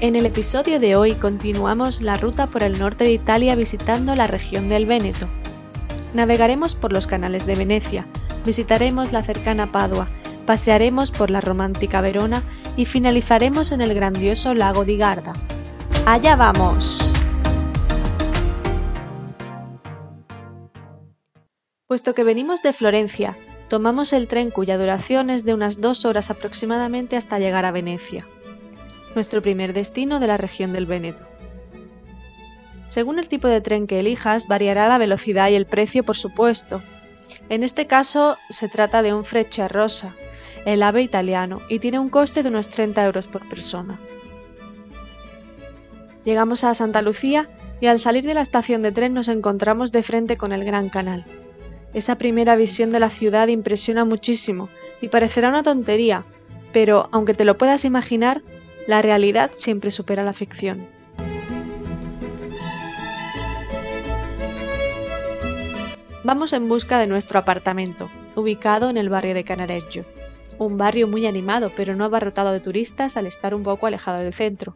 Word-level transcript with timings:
En 0.00 0.14
el 0.14 0.26
episodio 0.26 0.78
de 0.78 0.94
hoy 0.94 1.16
continuamos 1.16 2.02
la 2.02 2.16
ruta 2.16 2.46
por 2.46 2.62
el 2.62 2.78
norte 2.78 3.02
de 3.02 3.10
Italia 3.10 3.56
visitando 3.56 4.14
la 4.14 4.28
región 4.28 4.68
del 4.68 4.86
Véneto. 4.86 5.26
Navegaremos 6.14 6.76
por 6.76 6.92
los 6.92 7.08
canales 7.08 7.46
de 7.46 7.56
Venecia, 7.56 8.06
visitaremos 8.46 9.10
la 9.10 9.24
cercana 9.24 9.72
Padua, 9.72 10.06
pasearemos 10.46 11.10
por 11.10 11.30
la 11.30 11.40
romántica 11.40 12.00
Verona 12.00 12.44
y 12.76 12.84
finalizaremos 12.84 13.72
en 13.72 13.80
el 13.80 13.92
grandioso 13.92 14.54
lago 14.54 14.84
di 14.84 14.98
Garda. 14.98 15.32
¡Allá 16.06 16.36
vamos! 16.36 17.12
Puesto 21.88 22.14
que 22.14 22.22
venimos 22.22 22.62
de 22.62 22.72
Florencia, 22.72 23.36
tomamos 23.66 24.12
el 24.12 24.28
tren 24.28 24.52
cuya 24.52 24.78
duración 24.78 25.28
es 25.28 25.44
de 25.44 25.54
unas 25.54 25.80
dos 25.80 26.04
horas 26.04 26.30
aproximadamente 26.30 27.16
hasta 27.16 27.40
llegar 27.40 27.64
a 27.64 27.72
Venecia 27.72 28.24
nuestro 29.14 29.42
primer 29.42 29.72
destino 29.72 30.20
de 30.20 30.26
la 30.26 30.36
región 30.36 30.72
del 30.72 30.86
Véneto. 30.86 31.24
Según 32.86 33.18
el 33.18 33.28
tipo 33.28 33.48
de 33.48 33.60
tren 33.60 33.86
que 33.86 34.00
elijas, 34.00 34.48
variará 34.48 34.88
la 34.88 34.98
velocidad 34.98 35.50
y 35.50 35.54
el 35.54 35.66
precio, 35.66 36.04
por 36.04 36.16
supuesto. 36.16 36.82
En 37.50 37.62
este 37.62 37.86
caso, 37.86 38.38
se 38.48 38.68
trata 38.68 39.02
de 39.02 39.12
un 39.12 39.24
Frecciarossa, 39.24 40.14
el 40.64 40.82
ave 40.82 41.02
italiano, 41.02 41.60
y 41.68 41.78
tiene 41.78 41.98
un 41.98 42.08
coste 42.08 42.42
de 42.42 42.48
unos 42.48 42.68
30 42.70 43.04
euros 43.04 43.26
por 43.26 43.46
persona. 43.48 44.00
Llegamos 46.24 46.64
a 46.64 46.74
Santa 46.74 47.02
Lucía 47.02 47.48
y 47.80 47.86
al 47.86 48.00
salir 48.00 48.24
de 48.24 48.34
la 48.34 48.42
estación 48.42 48.82
de 48.82 48.92
tren 48.92 49.14
nos 49.14 49.28
encontramos 49.28 49.92
de 49.92 50.02
frente 50.02 50.36
con 50.36 50.52
el 50.52 50.64
Gran 50.64 50.88
Canal. 50.88 51.24
Esa 51.94 52.18
primera 52.18 52.56
visión 52.56 52.90
de 52.90 53.00
la 53.00 53.10
ciudad 53.10 53.48
impresiona 53.48 54.04
muchísimo 54.04 54.68
y 55.00 55.08
parecerá 55.08 55.48
una 55.48 55.62
tontería, 55.62 56.24
pero 56.72 57.08
aunque 57.12 57.34
te 57.34 57.44
lo 57.44 57.56
puedas 57.56 57.84
imaginar, 57.84 58.42
la 58.88 59.02
realidad 59.02 59.50
siempre 59.54 59.90
supera 59.90 60.24
la 60.24 60.32
ficción. 60.32 60.88
Vamos 66.24 66.54
en 66.54 66.70
busca 66.70 66.98
de 66.98 67.06
nuestro 67.06 67.38
apartamento, 67.38 68.08
ubicado 68.34 68.88
en 68.88 68.96
el 68.96 69.10
barrio 69.10 69.34
de 69.34 69.44
Canareggio, 69.44 70.06
un 70.58 70.78
barrio 70.78 71.06
muy 71.06 71.26
animado 71.26 71.70
pero 71.76 71.94
no 71.96 72.06
abarrotado 72.06 72.50
de 72.50 72.60
turistas 72.60 73.18
al 73.18 73.26
estar 73.26 73.54
un 73.54 73.62
poco 73.62 73.86
alejado 73.86 74.20
del 74.20 74.32
centro. 74.32 74.74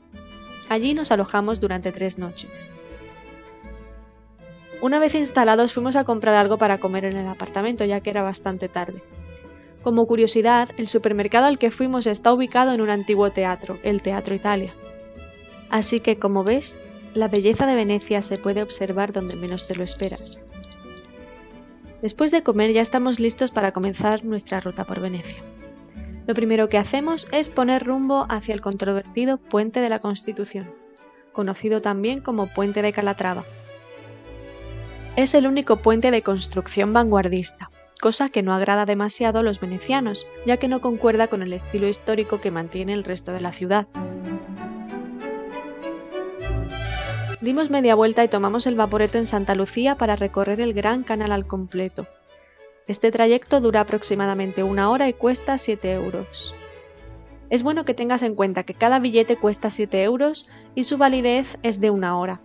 Allí 0.68 0.92
nos 0.92 1.10
alojamos 1.10 1.60
durante 1.62 1.90
tres 1.90 2.18
noches. 2.18 2.70
Una 4.82 4.98
vez 4.98 5.14
instalados 5.14 5.72
fuimos 5.72 5.96
a 5.96 6.04
comprar 6.04 6.34
algo 6.34 6.58
para 6.58 6.76
comer 6.76 7.06
en 7.06 7.16
el 7.16 7.28
apartamento 7.28 7.86
ya 7.86 8.00
que 8.00 8.10
era 8.10 8.22
bastante 8.22 8.68
tarde. 8.68 9.02
Como 9.82 10.06
curiosidad, 10.06 10.70
el 10.76 10.88
supermercado 10.88 11.46
al 11.46 11.58
que 11.58 11.72
fuimos 11.72 12.06
está 12.06 12.32
ubicado 12.32 12.72
en 12.72 12.80
un 12.80 12.90
antiguo 12.90 13.32
teatro, 13.32 13.78
el 13.82 14.00
Teatro 14.00 14.34
Italia. 14.34 14.72
Así 15.70 15.98
que, 15.98 16.18
como 16.18 16.44
ves, 16.44 16.80
la 17.14 17.26
belleza 17.26 17.66
de 17.66 17.74
Venecia 17.74 18.22
se 18.22 18.38
puede 18.38 18.62
observar 18.62 19.12
donde 19.12 19.34
menos 19.34 19.66
te 19.66 19.74
lo 19.74 19.82
esperas. 19.82 20.44
Después 22.00 22.30
de 22.30 22.42
comer 22.42 22.72
ya 22.72 22.80
estamos 22.80 23.18
listos 23.18 23.50
para 23.50 23.72
comenzar 23.72 24.24
nuestra 24.24 24.60
ruta 24.60 24.84
por 24.84 25.00
Venecia. 25.00 25.42
Lo 26.26 26.34
primero 26.34 26.68
que 26.68 26.78
hacemos 26.78 27.26
es 27.32 27.50
poner 27.50 27.84
rumbo 27.84 28.26
hacia 28.28 28.54
el 28.54 28.60
controvertido 28.60 29.38
Puente 29.38 29.80
de 29.80 29.88
la 29.88 29.98
Constitución, 29.98 30.72
conocido 31.32 31.80
también 31.80 32.20
como 32.20 32.46
Puente 32.46 32.82
de 32.82 32.92
Calatrava. 32.92 33.44
Es 35.16 35.34
el 35.34 35.46
único 35.46 35.76
puente 35.76 36.10
de 36.10 36.22
construcción 36.22 36.92
vanguardista, 36.92 37.70
cosa 38.02 38.28
que 38.28 38.42
no 38.42 38.52
agrada 38.52 38.84
demasiado 38.84 39.38
a 39.38 39.42
los 39.44 39.60
venecianos, 39.60 40.26
ya 40.44 40.56
que 40.56 40.66
no 40.66 40.80
concuerda 40.80 41.28
con 41.28 41.40
el 41.40 41.52
estilo 41.52 41.86
histórico 41.86 42.40
que 42.40 42.50
mantiene 42.50 42.92
el 42.94 43.04
resto 43.04 43.32
de 43.32 43.40
la 43.40 43.52
ciudad. 43.52 43.86
Dimos 47.40 47.70
media 47.70 47.94
vuelta 47.94 48.24
y 48.24 48.28
tomamos 48.28 48.66
el 48.66 48.74
vaporeto 48.74 49.18
en 49.18 49.26
Santa 49.26 49.54
Lucía 49.54 49.94
para 49.94 50.16
recorrer 50.16 50.60
el 50.60 50.74
Gran 50.74 51.04
Canal 51.04 51.30
al 51.30 51.46
completo. 51.46 52.08
Este 52.88 53.12
trayecto 53.12 53.60
dura 53.60 53.82
aproximadamente 53.82 54.64
una 54.64 54.90
hora 54.90 55.08
y 55.08 55.12
cuesta 55.12 55.56
7 55.56 55.92
euros. 55.92 56.56
Es 57.50 57.62
bueno 57.62 57.84
que 57.84 57.94
tengas 57.94 58.24
en 58.24 58.34
cuenta 58.34 58.64
que 58.64 58.74
cada 58.74 58.98
billete 58.98 59.36
cuesta 59.36 59.70
7 59.70 60.02
euros 60.02 60.48
y 60.74 60.84
su 60.84 60.98
validez 60.98 61.56
es 61.62 61.80
de 61.80 61.90
una 61.90 62.18
hora. 62.18 62.40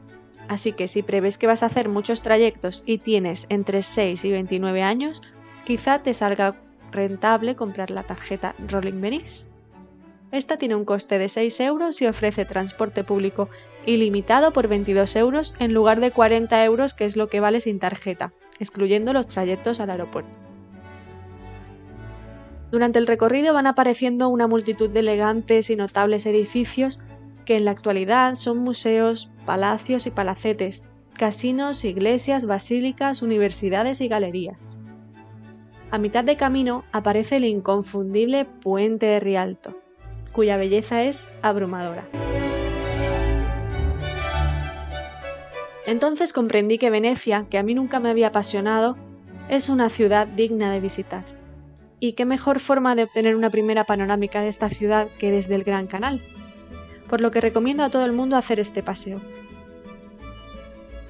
Así 0.49 0.73
que 0.73 0.87
si 0.87 1.01
prevés 1.01 1.39
que 1.39 1.47
vas 1.47 1.63
a 1.63 1.65
hacer 1.65 1.89
muchos 1.89 2.21
trayectos 2.21 2.83
y 2.85 2.99
tienes 2.99 3.47
entre 3.49 3.81
6 3.81 4.23
y 4.23 4.31
29 4.31 4.83
años, 4.83 5.21
quizá 5.67 6.01
te 6.01 6.13
salga 6.13 6.55
rentable 6.93 7.57
comprar 7.57 7.91
la 7.91 8.03
tarjeta 8.03 8.55
Rolling 8.69 9.01
Venice. 9.01 9.49
Esta 10.31 10.55
tiene 10.55 10.75
un 10.75 10.85
coste 10.85 11.17
de 11.17 11.27
6 11.27 11.59
euros 11.59 12.01
y 12.01 12.07
ofrece 12.07 12.45
transporte 12.45 13.03
público 13.03 13.49
ilimitado 13.85 14.53
por 14.53 14.69
22 14.69 15.17
euros 15.17 15.55
en 15.59 15.73
lugar 15.73 15.99
de 15.99 16.11
40 16.11 16.63
euros 16.63 16.93
que 16.93 17.03
es 17.03 17.17
lo 17.17 17.27
que 17.27 17.41
vale 17.41 17.59
sin 17.59 17.79
tarjeta, 17.79 18.31
excluyendo 18.59 19.11
los 19.11 19.27
trayectos 19.27 19.81
al 19.81 19.89
aeropuerto. 19.89 20.39
Durante 22.71 22.99
el 22.99 23.05
recorrido 23.05 23.53
van 23.53 23.67
apareciendo 23.67 24.29
una 24.29 24.47
multitud 24.47 24.89
de 24.89 25.01
elegantes 25.01 25.69
y 25.69 25.75
notables 25.75 26.25
edificios 26.25 27.01
que 27.43 27.57
en 27.57 27.65
la 27.65 27.71
actualidad 27.71 28.35
son 28.35 28.59
museos, 28.59 29.31
palacios 29.45 30.07
y 30.07 30.11
palacetes, 30.11 30.85
casinos, 31.17 31.83
iglesias, 31.83 32.45
basílicas, 32.45 33.21
universidades 33.21 33.99
y 33.99 34.07
galerías. 34.07 34.81
A 35.89 35.99
mitad 35.99 36.25
de 36.25 36.35
camino 36.35 36.83
aparece 36.91 37.37
el 37.37 37.45
inconfundible 37.45 38.43
Puente 38.43 39.05
de 39.05 39.21
Rialto, 39.21 39.77
cuya 40.33 40.57
belleza 40.57 41.03
es 41.03 41.29
abrumadora. 41.41 42.05
Entonces 45.85 46.33
comprendí 46.33 46.77
que 46.77 46.89
Venecia, 46.89 47.47
que 47.49 47.57
a 47.57 47.63
mí 47.63 47.73
nunca 47.73 48.01
me 48.01 48.09
había 48.09 48.27
apasionado, 48.27 48.97
es 49.47 49.69
una 49.69 49.89
ciudad 49.89 50.27
digna 50.27 50.73
de 50.73 50.81
visitar. 50.81 51.23
Y 52.01 52.13
qué 52.13 52.25
mejor 52.25 52.59
forma 52.59 52.93
de 52.93 53.03
obtener 53.03 53.37
una 53.37 53.49
primera 53.49 53.85
panorámica 53.85 54.41
de 54.41 54.49
esta 54.49 54.67
ciudad 54.67 55.07
que 55.17 55.31
desde 55.31 55.55
el 55.55 55.63
Gran 55.63 55.87
Canal. 55.87 56.21
Por 57.07 57.21
lo 57.21 57.31
que 57.31 57.39
recomiendo 57.39 57.85
a 57.85 57.89
todo 57.89 58.03
el 58.03 58.11
mundo 58.11 58.35
hacer 58.35 58.59
este 58.59 58.83
paseo. 58.83 59.21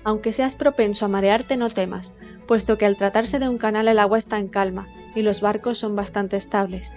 Aunque 0.03 0.31
seas 0.33 0.53
propenso 0.53 1.05
a 1.05 1.09
marearte, 1.09 1.57
no 1.57 1.71
temas, 1.71 2.15
puesto 2.47 2.77
que 2.77 2.85
al 2.85 2.97
tratarse 2.97 3.37
de 3.37 3.47
un 3.47 3.59
canal 3.59 3.87
el 3.87 3.99
agua 3.99 4.17
está 4.17 4.39
en 4.39 4.47
calma 4.47 4.87
y 5.13 5.21
los 5.21 5.41
barcos 5.41 5.77
son 5.77 5.95
bastante 5.95 6.35
estables. 6.37 6.95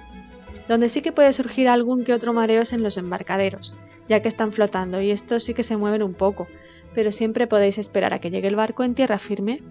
Donde 0.68 0.88
sí 0.88 1.02
que 1.02 1.12
puede 1.12 1.32
surgir 1.32 1.68
algún 1.68 2.04
que 2.04 2.14
otro 2.14 2.32
mareo 2.32 2.62
es 2.62 2.72
en 2.72 2.82
los 2.82 2.96
embarcaderos, 2.96 3.74
ya 4.08 4.22
que 4.22 4.28
están 4.28 4.52
flotando 4.52 5.02
y 5.02 5.10
estos 5.10 5.44
sí 5.44 5.52
que 5.52 5.62
se 5.62 5.76
mueven 5.76 6.02
un 6.02 6.14
poco, 6.14 6.46
pero 6.94 7.12
siempre 7.12 7.46
podéis 7.46 7.78
esperar 7.78 8.14
a 8.14 8.20
que 8.20 8.30
llegue 8.30 8.48
el 8.48 8.56
barco 8.56 8.84
en 8.84 8.94
tierra 8.94 9.18
firme. 9.18 9.62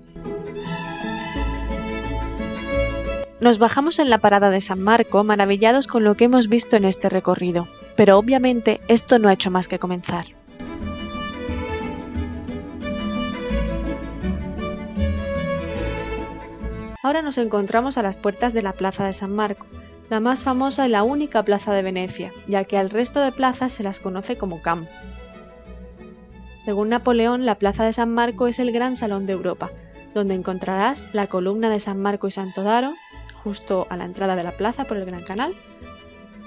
Nos 3.40 3.58
bajamos 3.58 4.00
en 4.00 4.10
la 4.10 4.18
parada 4.18 4.50
de 4.50 4.60
San 4.60 4.82
Marco, 4.82 5.24
maravillados 5.24 5.88
con 5.88 6.04
lo 6.04 6.16
que 6.16 6.26
hemos 6.26 6.50
visto 6.50 6.76
en 6.76 6.84
este 6.84 7.08
recorrido, 7.08 7.70
pero 7.96 8.18
obviamente 8.18 8.82
esto 8.90 9.18
no 9.18 9.30
ha 9.30 9.34
hecho 9.34 9.50
más 9.50 9.70
que 9.70 9.80
comenzar. 9.80 10.39
Ahora 17.10 17.24
nos 17.24 17.40
encontramos 17.40 17.98
a 17.98 18.04
las 18.04 18.18
puertas 18.18 18.54
de 18.54 18.62
la 18.62 18.72
Plaza 18.72 19.04
de 19.04 19.14
San 19.14 19.32
Marco, 19.32 19.66
la 20.12 20.20
más 20.20 20.44
famosa 20.44 20.86
y 20.86 20.92
la 20.92 21.02
única 21.02 21.42
plaza 21.42 21.74
de 21.74 21.82
Venecia, 21.82 22.32
ya 22.46 22.66
que 22.66 22.78
al 22.78 22.92
resto 22.92 23.20
de 23.20 23.32
plazas 23.32 23.72
se 23.72 23.82
las 23.82 24.00
conoce 24.00 24.38
como 24.38 24.62
campo. 24.62 24.92
Según 26.60 26.90
Napoleón, 26.90 27.48
la 27.48 27.58
Plaza 27.58 27.84
de 27.84 27.94
San 27.94 28.14
Marco 28.14 28.46
es 28.46 28.60
el 28.60 28.72
gran 28.72 28.96
salón 28.96 29.26
de 29.26 29.34
Europa, 29.34 29.72
donde 30.14 30.36
encontrarás 30.36 31.08
la 31.12 31.26
columna 31.26 31.72
de 31.72 31.80
San 31.80 32.00
Marco 32.00 32.28
y 32.28 32.32
Santo 32.32 32.62
Daro, 32.62 32.94
justo 33.44 33.88
a 33.90 33.98
la 33.98 34.06
entrada 34.06 34.36
de 34.36 34.44
la 34.44 34.52
plaza 34.52 34.84
por 34.84 34.98
el 34.98 35.06
Gran 35.06 35.24
Canal, 35.24 35.56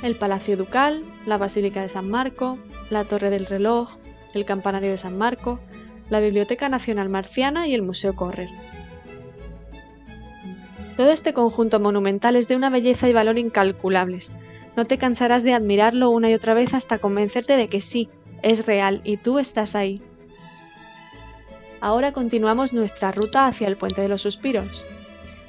el 0.05 0.15
Palacio 0.15 0.57
Ducal, 0.57 1.03
la 1.27 1.39
Basílica 1.39 1.83
de 1.83 1.89
San 1.89 2.09
Marco, 2.09 2.57
la 2.89 3.03
Torre 3.03 3.31
del 3.31 3.47
Reloj, 3.47 3.97
el 4.33 4.45
Campanario 4.45 4.93
de 4.93 4.97
San 4.97 5.19
Marco, 5.19 5.59
la 6.09 6.21
Biblioteca 6.21 6.69
Nacional 6.69 7.09
Marciana 7.09 7.67
y 7.67 7.75
el 7.75 7.83
Museo 7.83 8.15
Correr. 8.15 8.49
Todo 11.03 11.11
este 11.11 11.35
conjunto 11.35 11.81
monumental 11.81 12.37
es 12.37 12.47
de 12.47 12.55
una 12.55 12.71
belleza 12.71 13.09
y 13.09 13.13
valor 13.13 13.37
incalculables. 13.37 14.31
No 14.77 14.85
te 14.85 14.99
cansarás 14.99 15.43
de 15.43 15.53
admirarlo 15.53 16.11
una 16.11 16.31
y 16.31 16.35
otra 16.35 16.55
vez 16.55 16.75
hasta 16.75 16.99
convencerte 16.99 17.57
de 17.57 17.67
que 17.67 17.81
sí, 17.81 18.09
es 18.41 18.67
real 18.67 19.01
y 19.03 19.17
tú 19.17 19.41
estás 19.41 19.75
ahí. 19.75 20.01
Ahora 21.81 22.13
continuamos 22.13 22.73
nuestra 22.73 23.11
ruta 23.11 23.49
hacia 23.49 23.67
el 23.67 23.77
Puente 23.77 24.01
de 24.01 24.07
los 24.07 24.23
Suspiros. 24.23 24.85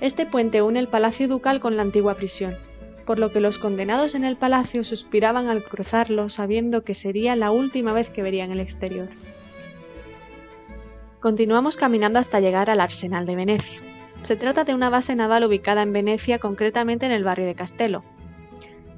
Este 0.01 0.25
puente 0.25 0.63
une 0.63 0.79
el 0.79 0.87
Palacio 0.87 1.27
Ducal 1.27 1.59
con 1.59 1.77
la 1.77 1.83
antigua 1.83 2.15
prisión, 2.15 2.57
por 3.05 3.19
lo 3.19 3.31
que 3.31 3.39
los 3.39 3.59
condenados 3.59 4.15
en 4.15 4.23
el 4.25 4.37
palacio 4.37 4.83
suspiraban 4.83 5.49
al 5.49 5.63
cruzarlo 5.63 6.29
sabiendo 6.29 6.83
que 6.83 6.95
sería 6.95 7.35
la 7.35 7.51
última 7.51 7.93
vez 7.93 8.09
que 8.09 8.23
verían 8.23 8.49
el 8.49 8.59
exterior. 8.59 9.09
Continuamos 11.19 11.77
caminando 11.77 12.17
hasta 12.17 12.39
llegar 12.39 12.71
al 12.71 12.79
Arsenal 12.79 13.27
de 13.27 13.35
Venecia. 13.35 13.92
Se 14.23 14.37
trata 14.37 14.63
de 14.63 14.73
una 14.73 14.89
base 14.89 15.17
naval 15.17 15.43
ubicada 15.43 15.81
en 15.81 15.91
Venecia, 15.91 16.39
concretamente 16.39 17.05
en 17.05 17.11
el 17.11 17.25
barrio 17.25 17.45
de 17.45 17.55
Castello, 17.55 18.03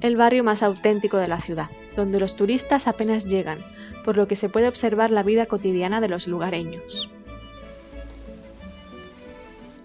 el 0.00 0.16
barrio 0.16 0.44
más 0.44 0.62
auténtico 0.62 1.16
de 1.16 1.26
la 1.26 1.40
ciudad, 1.40 1.68
donde 1.96 2.20
los 2.20 2.36
turistas 2.36 2.86
apenas 2.86 3.26
llegan, 3.26 3.58
por 4.04 4.16
lo 4.16 4.28
que 4.28 4.36
se 4.36 4.48
puede 4.48 4.68
observar 4.68 5.10
la 5.10 5.24
vida 5.24 5.46
cotidiana 5.46 6.00
de 6.00 6.08
los 6.08 6.28
lugareños. 6.28 7.10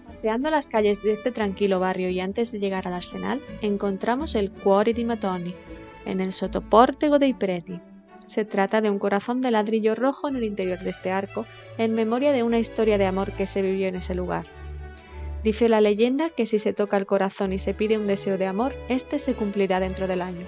Paseando 0.06 0.48
las 0.48 0.68
calles 0.68 1.02
de 1.02 1.10
este 1.10 1.32
tranquilo 1.32 1.80
barrio 1.80 2.08
y 2.08 2.20
antes 2.20 2.52
de 2.52 2.60
llegar 2.60 2.86
al 2.86 2.94
arsenal, 2.94 3.40
encontramos 3.62 4.36
el 4.36 4.52
Cuore 4.52 4.94
di 4.94 5.04
Matoni, 5.04 5.56
en 6.04 6.20
el 6.20 6.32
Sotopórtego 6.32 7.18
dei 7.18 7.34
Preti. 7.34 7.80
Se 8.26 8.44
trata 8.44 8.80
de 8.80 8.90
un 8.90 9.00
corazón 9.00 9.40
de 9.40 9.50
ladrillo 9.50 9.96
rojo 9.96 10.28
en 10.28 10.36
el 10.36 10.44
interior 10.44 10.78
de 10.78 10.90
este 10.90 11.10
arco, 11.10 11.46
en 11.78 11.94
memoria 11.94 12.30
de 12.30 12.44
una 12.44 12.60
historia 12.60 12.96
de 12.96 13.06
amor 13.06 13.32
que 13.32 13.46
se 13.46 13.60
vivió 13.60 13.88
en 13.88 13.96
ese 13.96 14.14
lugar. 14.14 14.61
Dice 15.42 15.68
la 15.68 15.80
leyenda 15.80 16.30
que 16.30 16.46
si 16.46 16.58
se 16.58 16.72
toca 16.72 16.96
el 16.96 17.06
corazón 17.06 17.52
y 17.52 17.58
se 17.58 17.74
pide 17.74 17.98
un 17.98 18.06
deseo 18.06 18.38
de 18.38 18.46
amor, 18.46 18.74
este 18.88 19.18
se 19.18 19.34
cumplirá 19.34 19.80
dentro 19.80 20.06
del 20.06 20.22
año. 20.22 20.46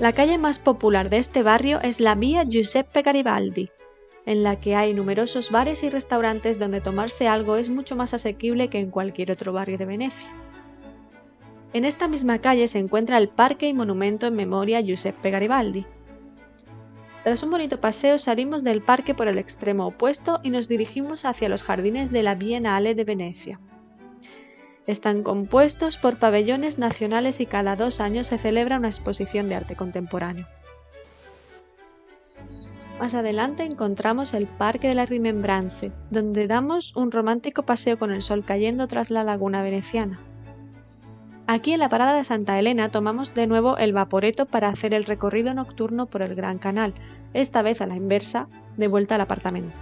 La 0.00 0.12
calle 0.12 0.38
más 0.38 0.58
popular 0.58 1.10
de 1.10 1.18
este 1.18 1.42
barrio 1.42 1.78
es 1.82 2.00
la 2.00 2.14
Vía 2.14 2.42
Giuseppe 2.44 3.02
Garibaldi, 3.02 3.68
en 4.24 4.42
la 4.42 4.58
que 4.58 4.74
hay 4.74 4.94
numerosos 4.94 5.50
bares 5.50 5.82
y 5.82 5.90
restaurantes 5.90 6.58
donde 6.58 6.80
tomarse 6.80 7.28
algo 7.28 7.56
es 7.56 7.68
mucho 7.68 7.96
más 7.96 8.14
asequible 8.14 8.68
que 8.68 8.80
en 8.80 8.90
cualquier 8.90 9.30
otro 9.30 9.52
barrio 9.52 9.76
de 9.76 9.84
Venecia. 9.86 10.30
En 11.74 11.84
esta 11.84 12.08
misma 12.08 12.40
calle 12.40 12.66
se 12.66 12.78
encuentra 12.78 13.18
el 13.18 13.28
parque 13.28 13.68
y 13.68 13.74
monumento 13.74 14.26
en 14.26 14.34
memoria 14.34 14.80
Giuseppe 14.80 15.30
Garibaldi. 15.30 15.86
Tras 17.22 17.42
un 17.42 17.50
bonito 17.50 17.80
paseo 17.80 18.16
salimos 18.16 18.64
del 18.64 18.82
parque 18.82 19.14
por 19.14 19.28
el 19.28 19.38
extremo 19.38 19.86
opuesto 19.86 20.40
y 20.42 20.50
nos 20.50 20.68
dirigimos 20.68 21.26
hacia 21.26 21.50
los 21.50 21.62
jardines 21.62 22.10
de 22.10 22.22
la 22.22 22.34
Biennale 22.34 22.94
de 22.94 23.04
Venecia. 23.04 23.60
Están 24.86 25.22
compuestos 25.22 25.98
por 25.98 26.18
pabellones 26.18 26.78
nacionales 26.78 27.40
y 27.40 27.46
cada 27.46 27.76
dos 27.76 28.00
años 28.00 28.26
se 28.28 28.38
celebra 28.38 28.78
una 28.78 28.88
exposición 28.88 29.48
de 29.48 29.56
arte 29.56 29.76
contemporáneo. 29.76 30.46
Más 32.98 33.14
adelante 33.14 33.64
encontramos 33.64 34.34
el 34.34 34.46
Parque 34.46 34.88
de 34.88 34.94
la 34.94 35.06
Rimembranze, 35.06 35.92
donde 36.10 36.46
damos 36.46 36.96
un 36.96 37.12
romántico 37.12 37.64
paseo 37.64 37.98
con 37.98 38.12
el 38.12 38.22
sol 38.22 38.44
cayendo 38.44 38.88
tras 38.88 39.10
la 39.10 39.24
laguna 39.24 39.62
veneciana. 39.62 40.18
Aquí 41.52 41.72
en 41.72 41.80
la 41.80 41.88
parada 41.88 42.12
de 42.12 42.22
Santa 42.22 42.56
Elena 42.60 42.92
tomamos 42.92 43.34
de 43.34 43.48
nuevo 43.48 43.76
el 43.76 43.92
vaporeto 43.92 44.46
para 44.46 44.68
hacer 44.68 44.94
el 44.94 45.02
recorrido 45.02 45.52
nocturno 45.52 46.06
por 46.06 46.22
el 46.22 46.36
Gran 46.36 46.58
Canal, 46.58 46.94
esta 47.34 47.60
vez 47.62 47.80
a 47.80 47.88
la 47.88 47.96
inversa, 47.96 48.46
de 48.76 48.86
vuelta 48.86 49.16
al 49.16 49.22
apartamento. 49.22 49.74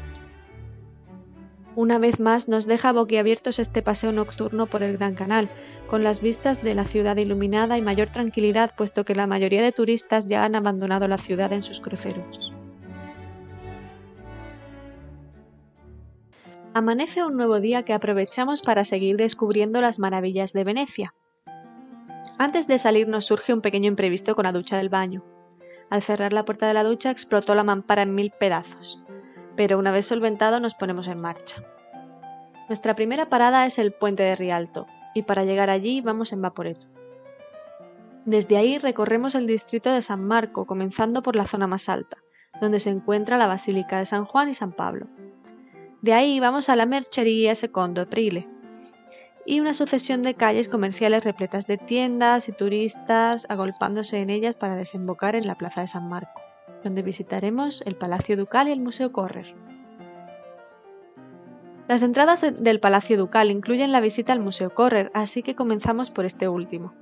Una 1.77 1.99
vez 1.99 2.21
más 2.21 2.49
nos 2.49 2.67
deja 2.67 2.93
boquiabiertos 2.93 3.59
este 3.59 3.83
paseo 3.83 4.13
nocturno 4.13 4.65
por 4.65 4.83
el 4.83 4.97
Gran 4.97 5.15
Canal, 5.15 5.51
con 5.87 6.03
las 6.03 6.23
vistas 6.23 6.63
de 6.63 6.75
la 6.75 6.85
ciudad 6.85 7.19
iluminada 7.19 7.77
y 7.77 7.83
mayor 7.83 8.09
tranquilidad 8.09 8.75
puesto 8.75 9.05
que 9.05 9.15
la 9.15 9.27
mayoría 9.27 9.61
de 9.61 9.73
turistas 9.73 10.27
ya 10.27 10.47
han 10.47 10.55
abandonado 10.55 11.07
la 11.07 11.19
ciudad 11.19 11.53
en 11.53 11.63
sus 11.63 11.81
cruceros. 11.81 12.55
Amanece 16.73 17.27
un 17.27 17.37
nuevo 17.37 17.61
día 17.61 17.83
que 17.83 17.93
aprovechamos 17.93 18.63
para 18.63 18.85
seguir 18.85 19.19
descubriendo 19.19 19.83
las 19.83 19.99
maravillas 19.99 20.55
de 20.55 20.65
Venecia. 20.65 21.15
Antes 22.39 22.67
de 22.69 22.79
salir 22.79 23.09
nos 23.09 23.27
surge 23.27 23.53
un 23.53 23.61
pequeño 23.61 23.89
imprevisto 23.89 24.35
con 24.35 24.45
la 24.45 24.53
ducha 24.53 24.77
del 24.77 24.89
baño. 24.89 25.25
Al 25.91 26.03
cerrar 26.03 26.33
la 26.33 26.45
puerta 26.45 26.67
de 26.67 26.75
la 26.75 26.85
ducha 26.85 27.11
explotó 27.11 27.55
la 27.55 27.65
mampara 27.65 28.03
en 28.03 28.15
mil 28.15 28.31
pedazos 28.31 29.03
pero 29.59 29.77
una 29.77 29.91
vez 29.91 30.07
solventado 30.07 30.61
nos 30.61 30.77
ponemos 30.77 31.09
en 31.09 31.21
marcha. 31.21 31.65
Nuestra 32.69 32.95
primera 32.95 33.29
parada 33.29 33.67
es 33.67 33.81
el 33.81 33.91
puente 33.91 34.23
de 34.23 34.37
Rialto, 34.37 34.87
y 35.17 35.23
para 35.23 35.43
llegar 35.43 35.69
allí 35.69 36.01
vamos 36.01 36.33
en 36.33 36.41
Vaporeto. 36.41 36.87
Desde 38.25 38.57
ahí 38.57 38.79
recorremos 38.79 39.35
el 39.35 39.49
distrito 39.49 39.91
de 39.91 40.01
San 40.01 40.25
Marco, 40.25 40.65
comenzando 40.65 41.25
por 41.25 41.35
la 41.35 41.45
zona 41.45 41.67
más 41.67 41.89
alta, 41.89 42.19
donde 42.61 42.79
se 42.79 42.91
encuentra 42.91 43.37
la 43.37 43.49
Basílica 43.49 43.99
de 43.99 44.07
San 44.07 44.25
Juan 44.25 44.49
y 44.49 44.55
San 44.55 44.71
Pablo. 44.71 45.09
De 46.03 46.13
ahí 46.13 46.39
vamos 46.39 46.69
a 46.69 46.77
la 46.77 46.87
Mercería 46.87 47.57
Secondo 47.57 48.03
Aprile, 48.03 48.49
y 49.49 49.61
una 49.61 49.73
sucesión 49.73 50.23
de 50.23 50.35
calles 50.35 50.69
comerciales 50.69 51.25
repletas 51.25 51.67
de 51.67 51.79
tiendas 51.79 52.49
y 52.49 52.53
turistas 52.53 53.47
agolpándose 53.49 54.21
en 54.21 54.31
ellas 54.31 54.55
para 54.55 54.77
desembocar 54.77 55.35
en 55.35 55.47
la 55.47 55.57
Plaza 55.57 55.81
de 55.81 55.89
San 55.89 56.09
Marco 56.09 56.43
donde 56.83 57.03
visitaremos 57.03 57.83
el 57.83 57.97
Palacio 57.97 58.37
Ducal 58.37 58.69
y 58.69 58.73
el 58.73 58.81
Museo 58.81 59.13
Correr. 59.13 59.55
Las 61.89 62.03
entradas 62.03 62.45
del 62.63 62.81
Palacio 62.81 63.17
Ducal 63.17 63.51
incluyen 63.51 63.93
la 63.93 64.01
visita 64.01 64.33
al 64.33 64.41
Museo 64.41 64.75
Correr, 64.75 65.11
así 65.15 65.43
que 65.43 65.55
comenzamos 65.55 66.11
por 66.11 66.27
este 66.27 66.49
último. 66.49 66.95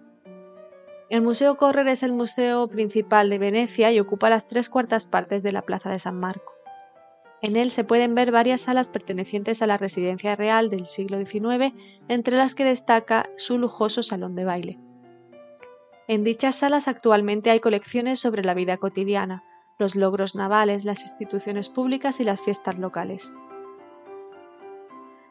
El 1.08 1.22
Museo 1.22 1.56
Correr 1.56 1.88
es 1.88 2.02
el 2.02 2.12
museo 2.12 2.68
principal 2.68 3.30
de 3.30 3.38
Venecia 3.38 3.92
y 3.92 4.00
ocupa 4.00 4.30
las 4.30 4.48
tres 4.48 4.68
cuartas 4.68 5.06
partes 5.06 5.42
de 5.42 5.52
la 5.52 5.62
Plaza 5.62 5.90
de 5.90 5.98
San 5.98 6.18
Marco. 6.18 6.55
En 7.42 7.56
él 7.56 7.70
se 7.70 7.84
pueden 7.84 8.14
ver 8.14 8.32
varias 8.32 8.62
salas 8.62 8.88
pertenecientes 8.88 9.62
a 9.62 9.66
la 9.66 9.76
residencia 9.76 10.34
real 10.34 10.70
del 10.70 10.86
siglo 10.86 11.24
XIX, 11.24 11.74
entre 12.08 12.36
las 12.36 12.54
que 12.54 12.64
destaca 12.64 13.28
su 13.36 13.58
lujoso 13.58 14.02
salón 14.02 14.34
de 14.34 14.44
baile. 14.44 14.78
En 16.08 16.24
dichas 16.24 16.56
salas 16.56 16.88
actualmente 16.88 17.50
hay 17.50 17.60
colecciones 17.60 18.20
sobre 18.20 18.44
la 18.44 18.54
vida 18.54 18.76
cotidiana, 18.76 19.44
los 19.78 19.96
logros 19.96 20.34
navales, 20.34 20.84
las 20.84 21.02
instituciones 21.02 21.68
públicas 21.68 22.20
y 22.20 22.24
las 22.24 22.40
fiestas 22.40 22.78
locales. 22.78 23.34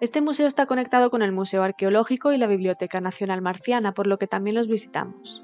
Este 0.01 0.21
museo 0.21 0.45
está 0.45 0.65
conectado 0.65 1.09
con 1.09 1.21
el 1.21 1.31
Museo 1.31 1.63
Arqueológico 1.63 2.33
y 2.33 2.37
la 2.37 2.47
Biblioteca 2.47 2.99
Nacional 2.99 3.41
Marciana, 3.41 3.93
por 3.93 4.07
lo 4.07 4.19
que 4.19 4.27
también 4.27 4.55
los 4.55 4.67
visitamos. 4.67 5.43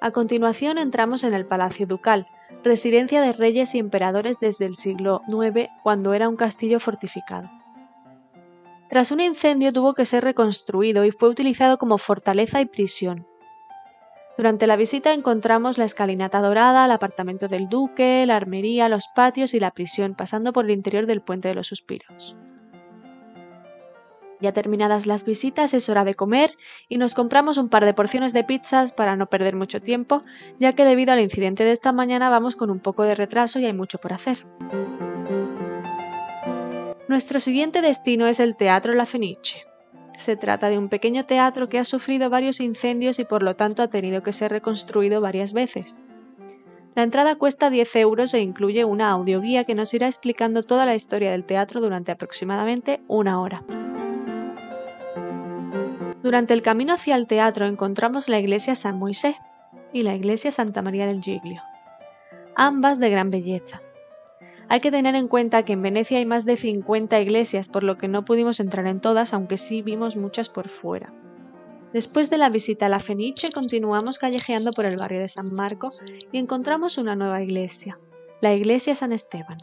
A 0.00 0.10
continuación 0.12 0.78
entramos 0.78 1.24
en 1.24 1.34
el 1.34 1.46
Palacio 1.46 1.86
Ducal, 1.86 2.28
residencia 2.64 3.20
de 3.20 3.32
reyes 3.32 3.74
y 3.74 3.78
emperadores 3.78 4.40
desde 4.40 4.66
el 4.66 4.76
siglo 4.76 5.22
IX, 5.28 5.68
cuando 5.82 6.14
era 6.14 6.28
un 6.28 6.36
castillo 6.36 6.80
fortificado. 6.80 7.50
Tras 8.90 9.10
un 9.10 9.20
incendio 9.20 9.72
tuvo 9.72 9.94
que 9.94 10.04
ser 10.04 10.24
reconstruido 10.24 11.04
y 11.04 11.10
fue 11.10 11.28
utilizado 11.28 11.76
como 11.76 11.98
fortaleza 11.98 12.60
y 12.60 12.66
prisión. 12.66 13.26
Durante 14.38 14.66
la 14.66 14.76
visita 14.76 15.12
encontramos 15.12 15.78
la 15.78 15.84
escalinata 15.84 16.40
dorada, 16.40 16.84
el 16.84 16.92
apartamento 16.92 17.48
del 17.48 17.68
duque, 17.68 18.24
la 18.24 18.36
armería, 18.36 18.88
los 18.88 19.08
patios 19.08 19.52
y 19.52 19.60
la 19.60 19.72
prisión, 19.72 20.14
pasando 20.14 20.52
por 20.52 20.64
el 20.64 20.70
interior 20.70 21.06
del 21.06 21.20
puente 21.20 21.48
de 21.48 21.54
los 21.54 21.66
suspiros. 21.66 22.36
Ya 24.40 24.52
terminadas 24.52 25.06
las 25.06 25.24
visitas 25.24 25.74
es 25.74 25.88
hora 25.88 26.04
de 26.04 26.14
comer 26.14 26.56
y 26.88 26.98
nos 26.98 27.14
compramos 27.14 27.58
un 27.58 27.68
par 27.68 27.84
de 27.84 27.94
porciones 27.94 28.32
de 28.32 28.44
pizzas 28.44 28.92
para 28.92 29.16
no 29.16 29.26
perder 29.26 29.56
mucho 29.56 29.82
tiempo, 29.82 30.22
ya 30.58 30.74
que 30.74 30.84
debido 30.84 31.12
al 31.12 31.20
incidente 31.20 31.64
de 31.64 31.72
esta 31.72 31.92
mañana 31.92 32.30
vamos 32.30 32.54
con 32.54 32.70
un 32.70 32.78
poco 32.78 33.02
de 33.02 33.16
retraso 33.16 33.58
y 33.58 33.66
hay 33.66 33.72
mucho 33.72 33.98
por 33.98 34.12
hacer. 34.12 34.46
Nuestro 37.08 37.40
siguiente 37.40 37.82
destino 37.82 38.26
es 38.26 38.38
el 38.38 38.56
Teatro 38.56 38.94
La 38.94 39.06
Fenice. 39.06 39.64
Se 40.16 40.36
trata 40.36 40.68
de 40.68 40.78
un 40.78 40.88
pequeño 40.88 41.24
teatro 41.24 41.68
que 41.68 41.78
ha 41.78 41.84
sufrido 41.84 42.28
varios 42.30 42.60
incendios 42.60 43.18
y 43.18 43.24
por 43.24 43.42
lo 43.42 43.56
tanto 43.56 43.82
ha 43.82 43.88
tenido 43.88 44.22
que 44.22 44.32
ser 44.32 44.52
reconstruido 44.52 45.20
varias 45.20 45.52
veces. 45.52 45.98
La 46.94 47.04
entrada 47.04 47.36
cuesta 47.36 47.70
10 47.70 47.96
euros 47.96 48.34
e 48.34 48.40
incluye 48.40 48.84
una 48.84 49.10
audioguía 49.10 49.64
que 49.64 49.76
nos 49.76 49.94
irá 49.94 50.06
explicando 50.06 50.64
toda 50.64 50.86
la 50.86 50.96
historia 50.96 51.30
del 51.30 51.44
teatro 51.44 51.80
durante 51.80 52.10
aproximadamente 52.10 53.00
una 53.06 53.40
hora. 53.40 53.62
Durante 56.22 56.52
el 56.54 56.62
camino 56.62 56.94
hacia 56.94 57.14
el 57.14 57.26
teatro 57.26 57.66
encontramos 57.66 58.28
la 58.28 58.38
iglesia 58.38 58.74
San 58.74 58.98
Moisés 58.98 59.36
y 59.92 60.02
la 60.02 60.14
iglesia 60.14 60.50
Santa 60.50 60.82
María 60.82 61.06
del 61.06 61.22
Giglio, 61.22 61.62
ambas 62.56 62.98
de 62.98 63.10
gran 63.10 63.30
belleza. 63.30 63.80
Hay 64.68 64.80
que 64.80 64.90
tener 64.90 65.14
en 65.14 65.28
cuenta 65.28 65.64
que 65.64 65.72
en 65.72 65.82
Venecia 65.82 66.18
hay 66.18 66.26
más 66.26 66.44
de 66.44 66.56
50 66.56 67.20
iglesias, 67.20 67.68
por 67.68 67.84
lo 67.84 67.96
que 67.96 68.08
no 68.08 68.24
pudimos 68.24 68.60
entrar 68.60 68.86
en 68.86 69.00
todas, 69.00 69.32
aunque 69.32 69.56
sí 69.56 69.80
vimos 69.80 70.16
muchas 70.16 70.48
por 70.48 70.68
fuera. 70.68 71.12
Después 71.92 72.28
de 72.28 72.36
la 72.36 72.50
visita 72.50 72.86
a 72.86 72.90
la 72.90 72.98
Fenice, 72.98 73.50
continuamos 73.50 74.18
callejeando 74.18 74.72
por 74.72 74.84
el 74.84 74.98
barrio 74.98 75.20
de 75.20 75.28
San 75.28 75.54
Marco 75.54 75.92
y 76.32 76.38
encontramos 76.38 76.98
una 76.98 77.16
nueva 77.16 77.42
iglesia, 77.42 77.98
la 78.42 78.52
iglesia 78.52 78.94
San 78.94 79.12
Esteban. 79.12 79.58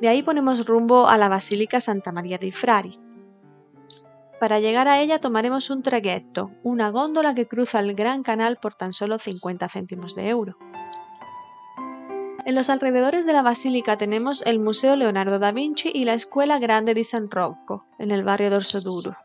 De 0.00 0.08
ahí 0.08 0.22
ponemos 0.22 0.64
rumbo 0.64 1.06
a 1.06 1.18
la 1.18 1.28
Basílica 1.28 1.80
Santa 1.80 2.12
María 2.12 2.38
dei 2.38 2.50
Frari. 2.50 2.98
Para 4.44 4.60
llegar 4.60 4.88
a 4.88 5.00
ella 5.00 5.22
tomaremos 5.22 5.70
un 5.70 5.80
trayecto, 5.80 6.50
una 6.62 6.90
góndola 6.90 7.34
que 7.34 7.48
cruza 7.48 7.80
el 7.80 7.94
Gran 7.94 8.22
Canal 8.22 8.58
por 8.58 8.74
tan 8.74 8.92
solo 8.92 9.18
50 9.18 9.70
céntimos 9.70 10.14
de 10.14 10.28
euro. 10.28 10.58
En 12.44 12.54
los 12.54 12.68
alrededores 12.68 13.24
de 13.24 13.32
la 13.32 13.40
basílica 13.40 13.96
tenemos 13.96 14.42
el 14.44 14.60
Museo 14.60 14.96
Leonardo 14.96 15.38
da 15.38 15.50
Vinci 15.50 15.90
y 15.94 16.04
la 16.04 16.12
Escuela 16.12 16.58
Grande 16.58 16.92
di 16.92 17.04
San 17.04 17.30
Rocco, 17.30 17.86
en 17.98 18.10
el 18.10 18.22
barrio 18.22 18.50
d'Orso 18.50 18.82
Duro. 18.82 19.16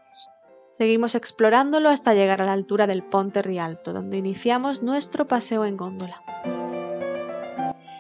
Seguimos 0.71 1.15
explorándolo 1.15 1.89
hasta 1.89 2.13
llegar 2.13 2.41
a 2.41 2.45
la 2.45 2.53
altura 2.53 2.88
del 2.88 3.03
Ponte 3.03 3.41
Rialto, 3.41 3.91
donde 3.91 4.15
iniciamos 4.15 4.83
nuestro 4.83 5.27
paseo 5.27 5.65
en 5.65 5.75
góndola. 5.75 6.23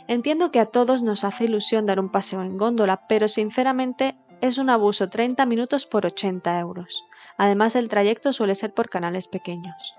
Entiendo 0.07 0.51
que 0.51 0.61
a 0.61 0.67
todos 0.67 1.03
nos 1.03 1.25
hace 1.25 1.43
ilusión 1.43 1.85
dar 1.85 1.99
un 1.99 2.11
paseo 2.11 2.43
en 2.43 2.57
góndola, 2.57 3.07
pero 3.09 3.27
sinceramente 3.27 4.15
es 4.39 4.57
un 4.57 4.69
abuso 4.69 5.09
30 5.09 5.45
minutos 5.45 5.85
por 5.85 6.05
80 6.05 6.59
euros. 6.59 7.03
Además, 7.39 7.77
el 7.77 7.87
trayecto 7.87 8.33
suele 8.33 8.53
ser 8.53 8.73
por 8.73 8.89
canales 8.89 9.29
pequeños. 9.29 9.95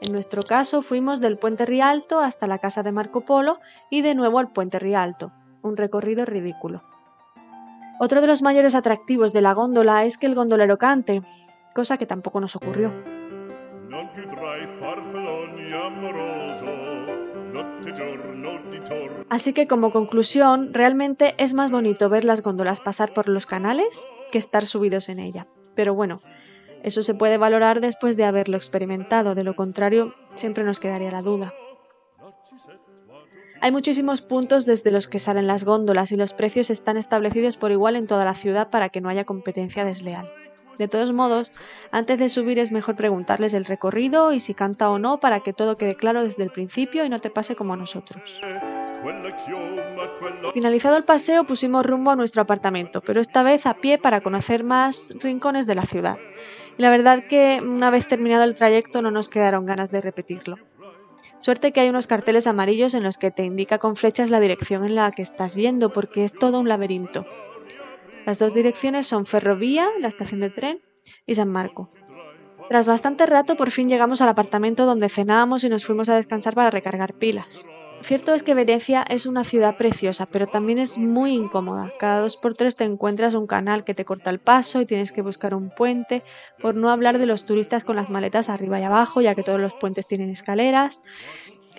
En 0.00 0.12
nuestro 0.12 0.42
caso 0.42 0.82
fuimos 0.82 1.20
del 1.20 1.38
Puente 1.38 1.64
Rialto 1.64 2.18
hasta 2.18 2.48
la 2.48 2.58
casa 2.58 2.82
de 2.82 2.90
Marco 2.90 3.20
Polo 3.20 3.60
y 3.90 4.02
de 4.02 4.16
nuevo 4.16 4.40
al 4.40 4.50
Puente 4.50 4.80
Rialto, 4.80 5.30
un 5.62 5.76
recorrido 5.76 6.24
ridículo. 6.24 6.82
Otro 8.00 8.20
de 8.20 8.26
los 8.26 8.42
mayores 8.42 8.74
atractivos 8.74 9.32
de 9.32 9.40
la 9.40 9.54
góndola 9.54 10.04
es 10.04 10.18
que 10.18 10.26
el 10.26 10.34
gondolero 10.34 10.78
cante, 10.78 11.22
cosa 11.74 11.96
que 11.96 12.06
tampoco 12.06 12.40
nos 12.40 12.56
ocurrió. 12.56 12.92
Así 19.30 19.52
que 19.52 19.68
como 19.68 19.90
conclusión, 19.90 20.74
realmente 20.74 21.36
es 21.38 21.54
más 21.54 21.70
bonito 21.70 22.08
ver 22.08 22.24
las 22.24 22.42
góndolas 22.42 22.80
pasar 22.80 23.12
por 23.12 23.28
los 23.28 23.46
canales 23.46 24.08
que 24.32 24.38
estar 24.38 24.66
subidos 24.66 25.08
en 25.08 25.20
ella. 25.20 25.46
Pero 25.76 25.94
bueno, 25.94 26.20
eso 26.82 27.02
se 27.02 27.14
puede 27.14 27.38
valorar 27.38 27.80
después 27.80 28.16
de 28.16 28.24
haberlo 28.24 28.56
experimentado, 28.56 29.34
de 29.34 29.44
lo 29.44 29.56
contrario 29.56 30.14
siempre 30.34 30.64
nos 30.64 30.80
quedaría 30.80 31.10
la 31.10 31.22
duda. 31.22 31.54
Hay 33.60 33.72
muchísimos 33.72 34.22
puntos 34.22 34.66
desde 34.66 34.92
los 34.92 35.08
que 35.08 35.18
salen 35.18 35.48
las 35.48 35.64
góndolas 35.64 36.12
y 36.12 36.16
los 36.16 36.32
precios 36.32 36.70
están 36.70 36.96
establecidos 36.96 37.56
por 37.56 37.72
igual 37.72 37.96
en 37.96 38.06
toda 38.06 38.24
la 38.24 38.34
ciudad 38.34 38.70
para 38.70 38.88
que 38.88 39.00
no 39.00 39.08
haya 39.08 39.24
competencia 39.24 39.84
desleal. 39.84 40.30
De 40.78 40.86
todos 40.86 41.12
modos, 41.12 41.50
antes 41.90 42.20
de 42.20 42.28
subir 42.28 42.60
es 42.60 42.70
mejor 42.70 42.94
preguntarles 42.94 43.52
el 43.52 43.64
recorrido 43.64 44.32
y 44.32 44.38
si 44.38 44.54
canta 44.54 44.90
o 44.90 45.00
no 45.00 45.18
para 45.18 45.40
que 45.40 45.52
todo 45.52 45.76
quede 45.76 45.96
claro 45.96 46.22
desde 46.22 46.44
el 46.44 46.50
principio 46.50 47.04
y 47.04 47.08
no 47.08 47.18
te 47.18 47.30
pase 47.30 47.56
como 47.56 47.72
a 47.72 47.76
nosotros. 47.76 48.40
Finalizado 50.54 50.96
el 50.96 51.04
paseo 51.04 51.44
pusimos 51.44 51.84
rumbo 51.84 52.12
a 52.12 52.16
nuestro 52.16 52.42
apartamento, 52.42 53.00
pero 53.00 53.20
esta 53.20 53.42
vez 53.42 53.66
a 53.66 53.74
pie 53.74 53.98
para 53.98 54.20
conocer 54.20 54.62
más 54.62 55.12
rincones 55.20 55.66
de 55.66 55.74
la 55.74 55.82
ciudad. 55.82 56.16
La 56.78 56.90
verdad 56.90 57.24
que 57.28 57.60
una 57.62 57.90
vez 57.90 58.06
terminado 58.06 58.44
el 58.44 58.54
trayecto 58.54 59.02
no 59.02 59.10
nos 59.10 59.28
quedaron 59.28 59.66
ganas 59.66 59.90
de 59.90 60.00
repetirlo. 60.00 60.56
Suerte 61.40 61.72
que 61.72 61.80
hay 61.80 61.88
unos 61.88 62.06
carteles 62.06 62.46
amarillos 62.46 62.94
en 62.94 63.02
los 63.02 63.18
que 63.18 63.32
te 63.32 63.44
indica 63.44 63.78
con 63.78 63.96
flechas 63.96 64.30
la 64.30 64.40
dirección 64.40 64.84
en 64.84 64.94
la 64.94 65.10
que 65.10 65.22
estás 65.22 65.56
yendo, 65.56 65.92
porque 65.92 66.24
es 66.24 66.34
todo 66.34 66.60
un 66.60 66.68
laberinto. 66.68 67.26
Las 68.24 68.38
dos 68.38 68.54
direcciones 68.54 69.06
son 69.06 69.26
Ferrovía, 69.26 69.88
la 70.00 70.08
estación 70.08 70.40
de 70.40 70.50
tren, 70.50 70.80
y 71.26 71.34
San 71.34 71.48
Marco. 71.48 71.90
Tras 72.68 72.86
bastante 72.86 73.26
rato 73.26 73.56
por 73.56 73.70
fin 73.70 73.88
llegamos 73.88 74.20
al 74.20 74.28
apartamento 74.28 74.84
donde 74.84 75.08
cenábamos 75.08 75.64
y 75.64 75.68
nos 75.68 75.84
fuimos 75.84 76.08
a 76.08 76.16
descansar 76.16 76.54
para 76.54 76.70
recargar 76.70 77.14
pilas. 77.14 77.68
Cierto 78.02 78.32
es 78.32 78.42
que 78.42 78.54
Venecia 78.54 79.04
es 79.08 79.26
una 79.26 79.44
ciudad 79.44 79.76
preciosa, 79.76 80.26
pero 80.26 80.46
también 80.46 80.78
es 80.78 80.98
muy 80.98 81.32
incómoda. 81.32 81.92
Cada 81.98 82.20
dos 82.20 82.36
por 82.36 82.54
tres 82.54 82.76
te 82.76 82.84
encuentras 82.84 83.34
un 83.34 83.46
canal 83.46 83.84
que 83.84 83.92
te 83.92 84.04
corta 84.04 84.30
el 84.30 84.38
paso 84.38 84.80
y 84.80 84.86
tienes 84.86 85.12
que 85.12 85.20
buscar 85.20 85.52
un 85.52 85.68
puente, 85.68 86.22
por 86.60 86.74
no 86.74 86.90
hablar 86.90 87.18
de 87.18 87.26
los 87.26 87.44
turistas 87.44 87.84
con 87.84 87.96
las 87.96 88.08
maletas 88.08 88.48
arriba 88.48 88.80
y 88.80 88.84
abajo, 88.84 89.20
ya 89.20 89.34
que 89.34 89.42
todos 89.42 89.60
los 89.60 89.74
puentes 89.74 90.06
tienen 90.06 90.30
escaleras. 90.30 91.02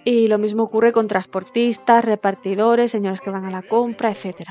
Y 0.03 0.27
lo 0.27 0.37
mismo 0.37 0.63
ocurre 0.63 0.91
con 0.91 1.07
transportistas, 1.07 2.05
repartidores, 2.05 2.91
señores 2.91 3.21
que 3.21 3.31
van 3.31 3.45
a 3.45 3.51
la 3.51 3.61
compra, 3.61 4.11
etc. 4.11 4.49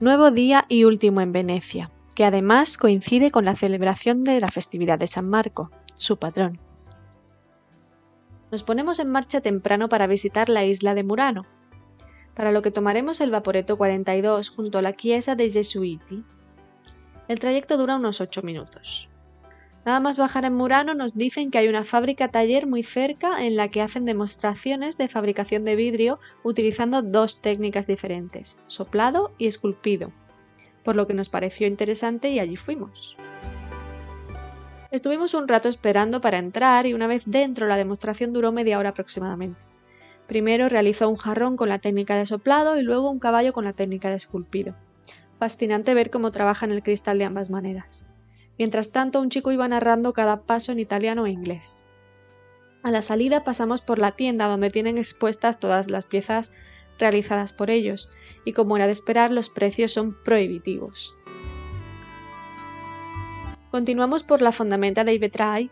Nuevo 0.00 0.30
día 0.30 0.64
y 0.68 0.84
último 0.84 1.20
en 1.20 1.32
Venecia, 1.32 1.90
que 2.14 2.24
además 2.24 2.78
coincide 2.78 3.30
con 3.32 3.44
la 3.44 3.56
celebración 3.56 4.22
de 4.22 4.40
la 4.40 4.50
festividad 4.50 4.98
de 4.98 5.08
San 5.08 5.28
Marco, 5.28 5.70
su 5.96 6.16
patrón 6.16 6.60
nos 8.50 8.62
ponemos 8.62 8.98
en 8.98 9.10
marcha 9.10 9.40
temprano 9.40 9.88
para 9.88 10.06
visitar 10.06 10.48
la 10.48 10.64
isla 10.64 10.94
de 10.94 11.04
Murano, 11.04 11.46
para 12.34 12.52
lo 12.52 12.62
que 12.62 12.70
tomaremos 12.70 13.20
el 13.20 13.30
Vaporetto 13.30 13.76
42 13.76 14.50
junto 14.50 14.78
a 14.78 14.82
la 14.82 14.94
Chiesa 14.94 15.34
dei 15.34 15.50
Gesuiti. 15.50 16.24
El 17.26 17.40
trayecto 17.40 17.76
dura 17.76 17.96
unos 17.96 18.20
8 18.20 18.42
minutos. 18.42 19.10
Nada 19.84 20.00
más 20.00 20.16
bajar 20.16 20.44
en 20.44 20.54
Murano 20.54 20.94
nos 20.94 21.16
dicen 21.16 21.50
que 21.50 21.58
hay 21.58 21.68
una 21.68 21.82
fábrica 21.82 22.28
taller 22.28 22.66
muy 22.66 22.82
cerca 22.82 23.44
en 23.44 23.56
la 23.56 23.68
que 23.68 23.82
hacen 23.82 24.04
demostraciones 24.04 24.98
de 24.98 25.08
fabricación 25.08 25.64
de 25.64 25.76
vidrio 25.76 26.20
utilizando 26.42 27.02
dos 27.02 27.40
técnicas 27.40 27.86
diferentes, 27.86 28.60
soplado 28.66 29.32
y 29.38 29.46
esculpido, 29.46 30.12
por 30.84 30.94
lo 30.94 31.06
que 31.06 31.14
nos 31.14 31.28
pareció 31.28 31.66
interesante 31.66 32.28
y 32.30 32.38
allí 32.38 32.56
fuimos. 32.56 33.16
Estuvimos 34.90 35.34
un 35.34 35.48
rato 35.48 35.68
esperando 35.68 36.20
para 36.22 36.38
entrar 36.38 36.86
y 36.86 36.94
una 36.94 37.06
vez 37.06 37.24
dentro 37.26 37.66
la 37.66 37.76
demostración 37.76 38.32
duró 38.32 38.52
media 38.52 38.78
hora 38.78 38.90
aproximadamente. 38.90 39.60
Primero 40.26 40.68
realizó 40.68 41.08
un 41.10 41.16
jarrón 41.16 41.56
con 41.56 41.68
la 41.68 41.78
técnica 41.78 42.16
de 42.16 42.24
soplado 42.24 42.78
y 42.78 42.82
luego 42.82 43.10
un 43.10 43.18
caballo 43.18 43.52
con 43.52 43.64
la 43.64 43.74
técnica 43.74 44.08
de 44.08 44.16
esculpido. 44.16 44.74
Fascinante 45.38 45.94
ver 45.94 46.10
cómo 46.10 46.32
trabajan 46.32 46.70
el 46.70 46.82
cristal 46.82 47.18
de 47.18 47.24
ambas 47.24 47.50
maneras. 47.50 48.06
Mientras 48.58 48.90
tanto, 48.90 49.20
un 49.20 49.30
chico 49.30 49.52
iba 49.52 49.68
narrando 49.68 50.12
cada 50.12 50.42
paso 50.42 50.72
en 50.72 50.80
italiano 50.80 51.26
e 51.26 51.30
inglés. 51.30 51.84
A 52.82 52.90
la 52.90 53.02
salida 53.02 53.44
pasamos 53.44 53.82
por 53.82 53.98
la 53.98 54.12
tienda 54.12 54.48
donde 54.48 54.70
tienen 54.70 54.98
expuestas 54.98 55.60
todas 55.60 55.90
las 55.90 56.06
piezas 56.06 56.52
realizadas 56.98 57.52
por 57.52 57.70
ellos, 57.70 58.10
y 58.44 58.54
como 58.54 58.76
era 58.76 58.86
de 58.86 58.92
esperar, 58.92 59.30
los 59.30 59.50
precios 59.50 59.92
son 59.92 60.16
prohibitivos. 60.24 61.14
Continuamos 63.70 64.22
por 64.22 64.40
la 64.40 64.50
Fondamenta 64.50 65.04
dei 65.04 65.18
Vetrai, 65.18 65.70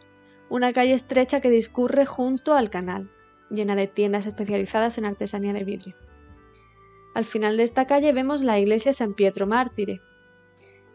una 0.50 0.74
calle 0.74 0.92
estrecha 0.92 1.40
que 1.40 1.48
discurre 1.48 2.04
junto 2.04 2.54
al 2.54 2.68
canal, 2.68 3.10
llena 3.48 3.74
de 3.74 3.86
tiendas 3.86 4.26
especializadas 4.26 4.98
en 4.98 5.06
artesanía 5.06 5.54
de 5.54 5.64
vidrio. 5.64 5.94
Al 7.14 7.24
final 7.24 7.56
de 7.56 7.62
esta 7.62 7.86
calle 7.86 8.12
vemos 8.12 8.42
la 8.42 8.58
iglesia 8.58 8.92
San 8.92 9.14
Pietro 9.14 9.46
Mártire. 9.46 10.02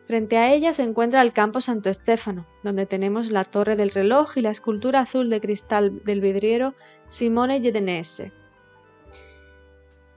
Frente 0.06 0.38
a 0.38 0.54
ella 0.54 0.74
se 0.74 0.84
encuentra 0.84 1.24
el 1.24 1.34
campo 1.34 1.60
Santo 1.60 1.90
Estefano, 1.90 2.46
donde 2.62 2.86
tenemos 2.86 3.32
la 3.32 3.46
torre 3.46 3.76
del 3.76 3.90
reloj 3.90 4.38
y 4.38 4.42
la 4.42 4.52
escultura 4.52 5.00
azul 5.00 5.32
de 5.32 5.42
cristal 5.42 6.04
del 6.04 6.22
vidriero 6.22 6.76
Simone 7.08 7.62
Gedenese. 7.62 8.32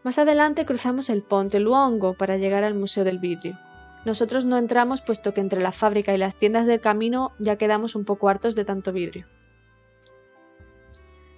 Más 0.03 0.19
adelante 0.19 0.67
cruzamos 0.67 1.09
el 1.09 1.23
Ponte 1.23 1.61
Luongo 1.61 2.13
para 2.13 2.37
llegar 2.37 2.63
al 2.63 2.75
Museo 2.75 3.05
del 3.05 3.19
Vidrio. 3.19 3.59
Nosotros 4.05 4.45
no 4.45 4.59
entramos 4.59 5.01
puesto 5.01 5.33
que 5.33 5.41
entre 5.41 5.63
la 5.63 5.73
fábrica 5.73 6.15
y 6.15 6.19
las 6.19 6.37
tiendas 6.37 6.67
del 6.67 6.81
camino 6.81 7.33
ya 7.39 7.57
quedamos 7.57 7.95
un 7.95 8.05
poco 8.05 8.29
hartos 8.29 8.55
de 8.55 8.65
tanto 8.65 8.93
vidrio. 8.93 9.27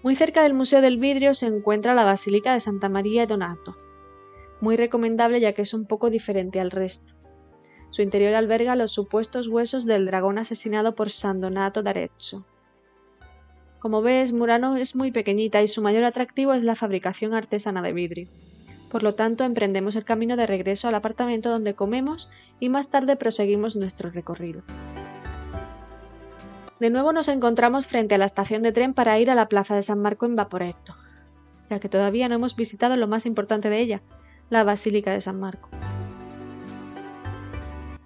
Muy 0.03 0.17
cerca 0.17 0.43
del 0.43 0.55
Museo 0.55 0.81
del 0.81 0.99
Vidrio 0.99 1.35
se 1.35 1.47
encuentra 1.47 1.95
la 1.95 2.05
Basílica 2.05 2.53
de 2.53 2.61
Santa 2.61 2.89
María 2.89 3.27
Donato, 3.27 3.77
muy 4.61 4.77
recomendable 4.77 5.41
ya 5.41 5.53
que 5.53 5.63
es 5.63 5.75
un 5.75 5.87
poco 5.87 6.11
diferente 6.11 6.61
al 6.61 6.71
resto. 6.71 7.15
Su 7.91 8.03
interior 8.03 8.35
alberga 8.35 8.77
los 8.77 8.93
supuestos 8.93 9.49
huesos 9.49 9.87
del 9.87 10.07
dragón 10.07 10.39
asesinado 10.39 10.95
por 10.95 11.11
San 11.11 11.41
Donato 11.41 11.83
d'Arezzo. 11.83 12.45
Como 13.79 14.03
ves, 14.03 14.33
Murano 14.33 14.77
es 14.77 14.97
muy 14.97 15.13
pequeñita 15.13 15.63
y 15.63 15.69
su 15.69 15.83
mayor 15.83 16.05
atractivo 16.05 16.53
es 16.53 16.63
la 16.63 16.75
fabricación 16.75 17.35
artesana 17.35 17.83
de 17.83 17.93
vidrio. 17.93 18.29
Por 18.97 19.03
lo 19.03 19.15
tanto, 19.15 19.45
emprendemos 19.45 19.95
el 19.95 20.07
camino 20.07 20.39
de 20.39 20.47
regreso 20.47 20.89
al 20.89 20.95
apartamento 20.95 21.51
donde 21.51 21.75
comemos 21.75 22.31
y 22.61 22.71
más 22.71 22.89
tarde 22.89 23.17
proseguimos 23.17 23.77
nuestro 23.77 24.09
recorrido. 24.09 24.63
De 26.81 26.89
nuevo 26.89 27.13
nos 27.13 27.29
encontramos 27.29 27.87
frente 27.87 28.15
a 28.15 28.19
la 28.19 28.25
estación 28.25 28.63
de 28.63 28.73
tren 28.73 28.95
para 28.95 29.19
ir 29.19 29.31
a 29.31 29.35
la 29.35 29.51
plaza 29.51 29.75
de 29.75 29.83
San 29.83 30.01
Marco 30.01 30.25
en 30.25 30.35
Vaporetto, 30.35 30.97
ya 31.69 31.79
que 31.79 31.91
todavía 31.91 32.27
no 32.31 32.37
hemos 32.37 32.57
visitado 32.57 32.97
lo 32.97 33.07
más 33.07 33.27
importante 33.27 33.69
de 33.69 33.81
ella, 33.81 34.03
la 34.49 34.65
Basílica 34.65 35.13
de 35.13 35.21
San 35.21 35.39
Marco. 35.39 35.69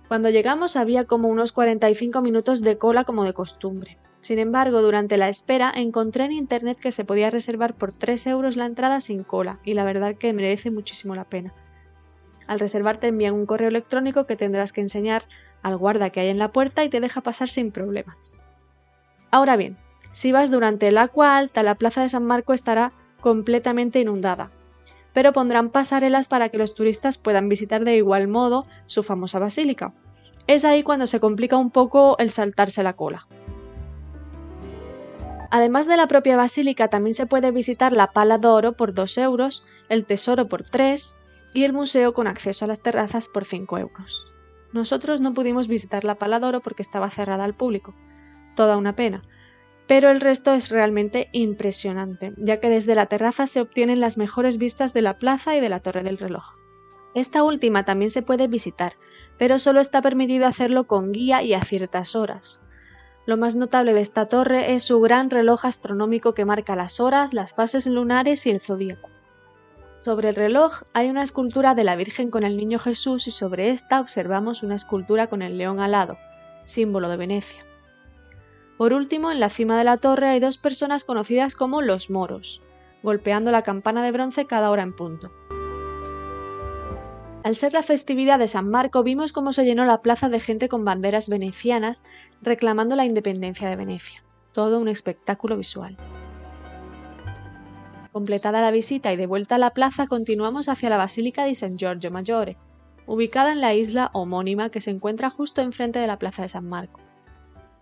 Cuando 0.08 0.28
llegamos 0.28 0.74
había 0.74 1.04
como 1.04 1.28
unos 1.28 1.52
45 1.52 2.20
minutos 2.20 2.62
de 2.62 2.78
cola 2.78 3.04
como 3.04 3.22
de 3.22 3.32
costumbre. 3.32 3.99
Sin 4.20 4.38
embargo, 4.38 4.82
durante 4.82 5.16
la 5.16 5.28
espera 5.28 5.72
encontré 5.74 6.24
en 6.24 6.32
internet 6.32 6.78
que 6.78 6.92
se 6.92 7.04
podía 7.04 7.30
reservar 7.30 7.74
por 7.74 7.92
3 7.92 8.26
euros 8.26 8.56
la 8.56 8.66
entrada 8.66 9.00
sin 9.00 9.24
cola, 9.24 9.58
y 9.64 9.74
la 9.74 9.84
verdad 9.84 10.14
que 10.14 10.32
merece 10.32 10.70
muchísimo 10.70 11.14
la 11.14 11.24
pena. 11.24 11.54
Al 12.46 12.60
reservar 12.60 12.98
te 12.98 13.06
envían 13.06 13.34
un 13.34 13.46
correo 13.46 13.68
electrónico 13.68 14.26
que 14.26 14.36
tendrás 14.36 14.72
que 14.72 14.80
enseñar 14.80 15.22
al 15.62 15.76
guarda 15.76 16.10
que 16.10 16.20
hay 16.20 16.28
en 16.28 16.38
la 16.38 16.52
puerta 16.52 16.84
y 16.84 16.88
te 16.88 17.00
deja 17.00 17.20
pasar 17.20 17.48
sin 17.48 17.70
problemas. 17.70 18.40
Ahora 19.30 19.56
bien, 19.56 19.78
si 20.10 20.32
vas 20.32 20.50
durante 20.50 20.88
el 20.88 20.98
agua 20.98 21.36
alta, 21.36 21.62
la 21.62 21.76
plaza 21.76 22.02
de 22.02 22.08
San 22.08 22.26
Marco 22.26 22.52
estará 22.52 22.92
completamente 23.20 24.00
inundada. 24.00 24.50
pero 25.12 25.32
pondrán 25.32 25.70
pasarelas 25.70 26.28
para 26.28 26.48
que 26.48 26.58
los 26.58 26.74
turistas 26.74 27.18
puedan 27.18 27.48
visitar 27.48 27.84
de 27.84 27.96
igual 27.96 28.28
modo 28.28 28.66
su 28.86 29.02
famosa 29.02 29.38
basílica. 29.38 29.92
Es 30.46 30.64
ahí 30.64 30.82
cuando 30.82 31.06
se 31.06 31.20
complica 31.20 31.56
un 31.56 31.70
poco 31.70 32.16
el 32.18 32.30
saltarse 32.30 32.82
la 32.82 32.94
cola. 32.94 33.26
Además 35.50 35.86
de 35.88 35.96
la 35.96 36.06
propia 36.06 36.36
basílica, 36.36 36.88
también 36.88 37.14
se 37.14 37.26
puede 37.26 37.50
visitar 37.50 37.92
la 37.92 38.12
Pala 38.12 38.38
d'Oro 38.38 38.74
por 38.74 38.94
2 38.94 39.18
euros, 39.18 39.66
el 39.88 40.06
Tesoro 40.06 40.48
por 40.48 40.62
3 40.62 41.16
y 41.54 41.64
el 41.64 41.72
museo 41.72 42.14
con 42.14 42.28
acceso 42.28 42.64
a 42.64 42.68
las 42.68 42.82
terrazas 42.82 43.28
por 43.28 43.44
5 43.44 43.78
euros. 43.78 44.26
Nosotros 44.72 45.20
no 45.20 45.34
pudimos 45.34 45.66
visitar 45.66 46.04
la 46.04 46.14
Pala 46.14 46.38
d'Oro 46.38 46.60
porque 46.60 46.82
estaba 46.82 47.10
cerrada 47.10 47.42
al 47.42 47.56
público. 47.56 47.96
Toda 48.54 48.76
una 48.76 48.94
pena. 48.94 49.22
Pero 49.88 50.10
el 50.10 50.20
resto 50.20 50.52
es 50.54 50.70
realmente 50.70 51.28
impresionante, 51.32 52.32
ya 52.36 52.60
que 52.60 52.70
desde 52.70 52.94
la 52.94 53.06
terraza 53.06 53.48
se 53.48 53.60
obtienen 53.60 54.00
las 54.00 54.18
mejores 54.18 54.56
vistas 54.56 54.94
de 54.94 55.02
la 55.02 55.18
plaza 55.18 55.56
y 55.56 55.60
de 55.60 55.68
la 55.68 55.80
Torre 55.80 56.04
del 56.04 56.18
Reloj. 56.18 56.44
Esta 57.16 57.42
última 57.42 57.84
también 57.84 58.10
se 58.10 58.22
puede 58.22 58.46
visitar, 58.46 58.92
pero 59.36 59.58
solo 59.58 59.80
está 59.80 60.00
permitido 60.00 60.46
hacerlo 60.46 60.86
con 60.86 61.10
guía 61.10 61.42
y 61.42 61.54
a 61.54 61.64
ciertas 61.64 62.14
horas. 62.14 62.62
Lo 63.30 63.36
más 63.36 63.54
notable 63.54 63.94
de 63.94 64.00
esta 64.00 64.26
torre 64.26 64.74
es 64.74 64.82
su 64.82 65.00
gran 65.00 65.30
reloj 65.30 65.64
astronómico 65.64 66.34
que 66.34 66.44
marca 66.44 66.74
las 66.74 66.98
horas, 66.98 67.32
las 67.32 67.54
fases 67.54 67.86
lunares 67.86 68.44
y 68.44 68.50
el 68.50 68.60
zodíaco. 68.60 69.08
Sobre 70.00 70.30
el 70.30 70.34
reloj 70.34 70.82
hay 70.94 71.10
una 71.10 71.22
escultura 71.22 71.76
de 71.76 71.84
la 71.84 71.94
Virgen 71.94 72.28
con 72.28 72.42
el 72.42 72.56
Niño 72.56 72.80
Jesús 72.80 73.28
y 73.28 73.30
sobre 73.30 73.70
esta 73.70 74.00
observamos 74.00 74.64
una 74.64 74.74
escultura 74.74 75.28
con 75.28 75.42
el 75.42 75.58
león 75.58 75.78
alado, 75.78 76.18
símbolo 76.64 77.08
de 77.08 77.18
Venecia. 77.18 77.64
Por 78.76 78.92
último, 78.92 79.30
en 79.30 79.38
la 79.38 79.48
cima 79.48 79.78
de 79.78 79.84
la 79.84 79.96
torre 79.96 80.30
hay 80.30 80.40
dos 80.40 80.58
personas 80.58 81.04
conocidas 81.04 81.54
como 81.54 81.82
los 81.82 82.10
moros, 82.10 82.62
golpeando 83.04 83.52
la 83.52 83.62
campana 83.62 84.02
de 84.02 84.10
bronce 84.10 84.46
cada 84.46 84.72
hora 84.72 84.82
en 84.82 84.96
punto. 84.96 85.30
Al 87.42 87.56
ser 87.56 87.72
la 87.72 87.82
festividad 87.82 88.38
de 88.38 88.48
San 88.48 88.68
Marco 88.68 89.02
vimos 89.02 89.32
cómo 89.32 89.52
se 89.52 89.64
llenó 89.64 89.86
la 89.86 90.02
plaza 90.02 90.28
de 90.28 90.40
gente 90.40 90.68
con 90.68 90.84
banderas 90.84 91.30
venecianas 91.30 92.02
reclamando 92.42 92.96
la 92.96 93.06
independencia 93.06 93.66
de 93.68 93.76
Venecia. 93.76 94.22
Todo 94.52 94.78
un 94.78 94.88
espectáculo 94.88 95.56
visual. 95.56 95.96
Completada 98.12 98.60
la 98.60 98.70
visita 98.70 99.10
y 99.12 99.16
de 99.16 99.26
vuelta 99.26 99.54
a 99.54 99.58
la 99.58 99.70
plaza, 99.70 100.06
continuamos 100.06 100.68
hacia 100.68 100.90
la 100.90 100.98
Basílica 100.98 101.44
di 101.44 101.54
San 101.54 101.78
Giorgio 101.78 102.10
Maggiore, 102.10 102.58
ubicada 103.06 103.52
en 103.52 103.62
la 103.62 103.72
isla 103.72 104.10
homónima 104.12 104.68
que 104.68 104.82
se 104.82 104.90
encuentra 104.90 105.30
justo 105.30 105.62
enfrente 105.62 105.98
de 105.98 106.08
la 106.08 106.18
Plaza 106.18 106.42
de 106.42 106.50
San 106.50 106.68
Marco. 106.68 107.00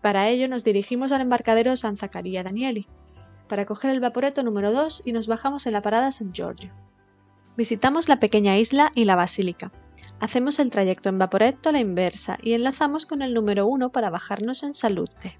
Para 0.02 0.28
ello 0.28 0.46
nos 0.46 0.62
dirigimos 0.62 1.10
al 1.10 1.22
embarcadero 1.22 1.74
San 1.74 1.96
Zaccaria 1.96 2.44
Danieli, 2.44 2.86
para 3.48 3.66
coger 3.66 3.90
el 3.90 4.00
vaporeto 4.00 4.44
número 4.44 4.70
2 4.70 5.02
y 5.04 5.12
nos 5.12 5.26
bajamos 5.26 5.66
en 5.66 5.72
la 5.72 5.82
parada 5.82 6.12
San 6.12 6.32
Giorgio. 6.32 6.72
Visitamos 7.58 8.08
la 8.08 8.20
pequeña 8.20 8.56
isla 8.56 8.92
y 8.94 9.04
la 9.04 9.16
basílica. 9.16 9.72
Hacemos 10.20 10.60
el 10.60 10.70
trayecto 10.70 11.08
en 11.08 11.18
Vaporetto 11.18 11.70
a 11.70 11.72
la 11.72 11.80
inversa 11.80 12.38
y 12.40 12.52
enlazamos 12.52 13.04
con 13.04 13.20
el 13.20 13.34
número 13.34 13.66
1 13.66 13.90
para 13.90 14.10
bajarnos 14.10 14.62
en 14.62 14.74
Salute. 14.74 15.36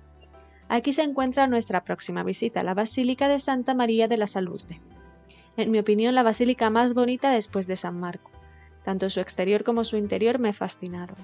Aquí 0.68 0.92
se 0.92 1.02
encuentra 1.02 1.46
nuestra 1.46 1.84
próxima 1.84 2.24
visita, 2.24 2.64
la 2.64 2.74
Basílica 2.74 3.28
de 3.28 3.38
Santa 3.38 3.72
María 3.72 4.08
de 4.08 4.16
la 4.16 4.26
Salute. 4.26 4.80
En 5.56 5.70
mi 5.70 5.78
opinión, 5.78 6.12
la 6.16 6.24
basílica 6.24 6.70
más 6.70 6.92
bonita 6.92 7.30
después 7.30 7.68
de 7.68 7.76
San 7.76 8.00
Marco. 8.00 8.32
Tanto 8.84 9.08
su 9.10 9.20
exterior 9.20 9.62
como 9.62 9.84
su 9.84 9.96
interior 9.96 10.40
me 10.40 10.52
fascinaron. 10.52 11.16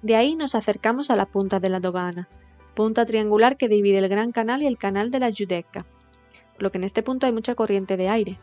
De 0.00 0.16
ahí 0.16 0.34
nos 0.34 0.54
acercamos 0.54 1.10
a 1.10 1.16
la 1.16 1.26
punta 1.26 1.60
de 1.60 1.68
la 1.68 1.80
Dogana, 1.80 2.26
punta 2.74 3.04
triangular 3.04 3.58
que 3.58 3.68
divide 3.68 3.98
el 3.98 4.08
Gran 4.08 4.32
Canal 4.32 4.62
y 4.62 4.66
el 4.66 4.78
Canal 4.78 5.10
de 5.10 5.20
la 5.20 5.30
Giudecca, 5.30 5.84
por 6.54 6.62
lo 6.62 6.72
que 6.72 6.78
en 6.78 6.84
este 6.84 7.02
punto 7.02 7.26
hay 7.26 7.32
mucha 7.32 7.54
corriente 7.54 7.98
de 7.98 8.08
aire. 8.08 8.38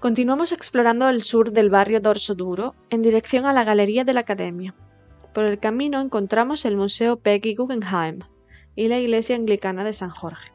Continuamos 0.00 0.52
explorando 0.52 1.08
el 1.08 1.22
sur 1.22 1.52
del 1.52 1.70
barrio 1.70 2.00
Dorso 2.00 2.34
Duro 2.34 2.74
en 2.90 3.00
dirección 3.00 3.46
a 3.46 3.54
la 3.54 3.64
Galería 3.64 4.04
de 4.04 4.12
la 4.12 4.20
Academia. 4.20 4.74
Por 5.32 5.44
el 5.44 5.58
camino 5.58 6.02
encontramos 6.02 6.66
el 6.66 6.76
Museo 6.76 7.16
Peggy 7.16 7.54
Guggenheim 7.54 8.18
y 8.74 8.88
la 8.88 8.98
Iglesia 8.98 9.36
Anglicana 9.36 9.84
de 9.84 9.94
San 9.94 10.10
Jorge. 10.10 10.52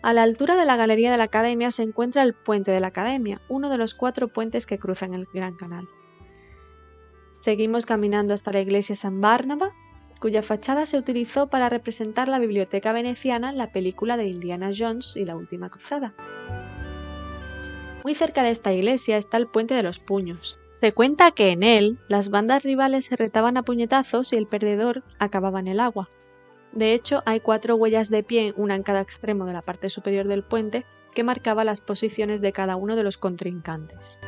A 0.00 0.12
la 0.12 0.22
altura 0.22 0.54
de 0.54 0.64
la 0.64 0.76
Galería 0.76 1.10
de 1.10 1.18
la 1.18 1.24
Academia 1.24 1.72
se 1.72 1.82
encuentra 1.82 2.22
el 2.22 2.34
Puente 2.34 2.70
de 2.70 2.78
la 2.78 2.86
Academia, 2.86 3.40
uno 3.48 3.68
de 3.68 3.78
los 3.78 3.94
cuatro 3.94 4.28
puentes 4.28 4.64
que 4.64 4.78
cruzan 4.78 5.14
el 5.14 5.26
Gran 5.34 5.56
Canal. 5.56 5.88
Seguimos 7.36 7.84
caminando 7.84 8.32
hasta 8.32 8.52
la 8.52 8.60
Iglesia 8.60 8.94
San 8.94 9.20
Bárnaba, 9.20 9.72
cuya 10.20 10.42
fachada 10.42 10.86
se 10.86 10.98
utilizó 10.98 11.48
para 11.48 11.68
representar 11.68 12.28
la 12.28 12.38
biblioteca 12.38 12.92
veneciana 12.92 13.50
en 13.50 13.58
la 13.58 13.72
película 13.72 14.16
de 14.16 14.28
Indiana 14.28 14.70
Jones 14.76 15.16
y 15.16 15.24
la 15.24 15.34
Última 15.34 15.68
Cruzada. 15.68 16.14
Muy 18.06 18.14
cerca 18.14 18.44
de 18.44 18.50
esta 18.50 18.72
iglesia 18.72 19.16
está 19.16 19.36
el 19.36 19.48
Puente 19.48 19.74
de 19.74 19.82
los 19.82 19.98
Puños. 19.98 20.56
Se 20.74 20.92
cuenta 20.92 21.32
que 21.32 21.50
en 21.50 21.64
él 21.64 21.98
las 22.06 22.30
bandas 22.30 22.62
rivales 22.62 23.06
se 23.06 23.16
retaban 23.16 23.56
a 23.56 23.64
puñetazos 23.64 24.32
y 24.32 24.36
el 24.36 24.46
perdedor 24.46 25.02
acababa 25.18 25.58
en 25.58 25.66
el 25.66 25.80
agua. 25.80 26.08
De 26.70 26.92
hecho, 26.92 27.24
hay 27.26 27.40
cuatro 27.40 27.74
huellas 27.74 28.08
de 28.08 28.22
pie, 28.22 28.54
una 28.56 28.76
en 28.76 28.84
cada 28.84 29.00
extremo 29.00 29.44
de 29.44 29.54
la 29.54 29.62
parte 29.62 29.90
superior 29.90 30.28
del 30.28 30.44
puente, 30.44 30.86
que 31.16 31.24
marcaba 31.24 31.64
las 31.64 31.80
posiciones 31.80 32.40
de 32.40 32.52
cada 32.52 32.76
uno 32.76 32.94
de 32.94 33.02
los 33.02 33.18
contrincantes. 33.18 34.20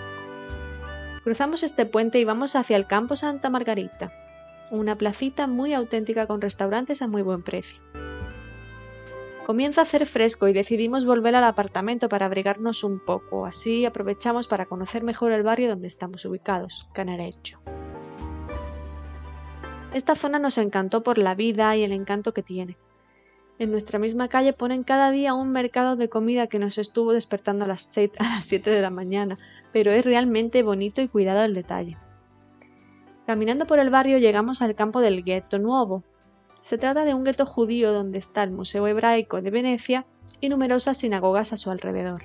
Cruzamos 1.23 1.63
este 1.63 1.87
puente 1.87 2.19
y 2.19 2.25
vamos 2.25 2.57
hacia 2.57 2.77
el 2.77 2.89
Campo 2.89 3.15
Santa 3.15 3.49
Margarita, 3.49 4.13
una 4.73 4.99
placita 4.99 5.47
muy 5.47 5.73
auténtica 5.73 6.27
con 6.27 6.41
restaurantes 6.41 7.01
a 7.01 7.07
muy 7.07 7.23
buen 7.23 7.45
precio. 7.45 7.81
Comienza 9.49 9.81
a 9.81 9.85
hacer 9.85 10.05
fresco 10.05 10.47
y 10.49 10.53
decidimos 10.53 11.07
volver 11.07 11.35
al 11.35 11.45
apartamento 11.45 12.11
para 12.11 12.27
abrigarnos 12.27 12.85
un 12.85 13.01
poco, 13.01 13.47
así 13.47 13.87
aprovechamos 13.87 14.47
para 14.47 14.67
conocer 14.67 15.03
mejor 15.03 15.33
el 15.33 15.43
barrio 15.43 15.71
donde 15.71 15.89
estamos 15.89 16.27
ubicados, 16.27 16.87
Canarecho. 16.93 17.59
Esta 19.95 20.17
zona 20.17 20.39
nos 20.39 20.59
encantó 20.59 21.03
por 21.03 21.17
la 21.17 21.35
vida 21.35 21.75
y 21.75 21.83
el 21.83 21.93
encanto 21.93 22.35
que 22.35 22.43
tiene. 22.43 22.77
En 23.59 23.71
nuestra 23.71 23.99
misma 23.99 24.29
calle 24.29 24.53
ponen 24.53 24.85
cada 24.85 25.11
día 25.11 25.33
un 25.33 25.51
mercado 25.51 25.97
de 25.97 26.11
comida 26.11 26.49
que 26.49 26.59
nos 26.59 26.77
estuvo 26.77 27.15
despertando 27.15 27.65
a 27.65 27.69
las, 27.69 27.81
7, 27.91 28.71
de 28.71 28.83
la 28.83 28.91
mañana, 28.91 29.39
pero 29.73 29.93
es 29.93 30.05
realmente 30.05 30.63
bonito 30.63 31.01
y 31.01 31.09
cuidado 31.09 31.43
el 31.43 31.55
detalle. 31.55 31.97
Caminando 33.27 33.67
por 33.67 33.79
el 33.79 33.89
barrio 33.89 34.19
llegamos 34.19 34.61
al 34.61 34.75
campo 34.75 35.01
del 35.01 35.25
Ghetto 35.25 35.59
Nuevo, 35.59 36.05
se 36.61 36.79
trata 36.79 37.05
de 37.05 37.15
un 37.15 37.25
gueto 37.25 37.47
judío 37.47 37.93
donde 37.93 38.19
está 38.19 38.43
el 38.43 38.51
Museo 38.51 38.87
Hebraico 38.87 39.41
de 39.43 39.51
Venecia 39.51 40.07
y 40.41 40.49
numerosas 40.49 40.99
sinagogas 40.99 41.53
a 41.53 41.57
su 41.57 41.71
alrededor. 41.71 42.25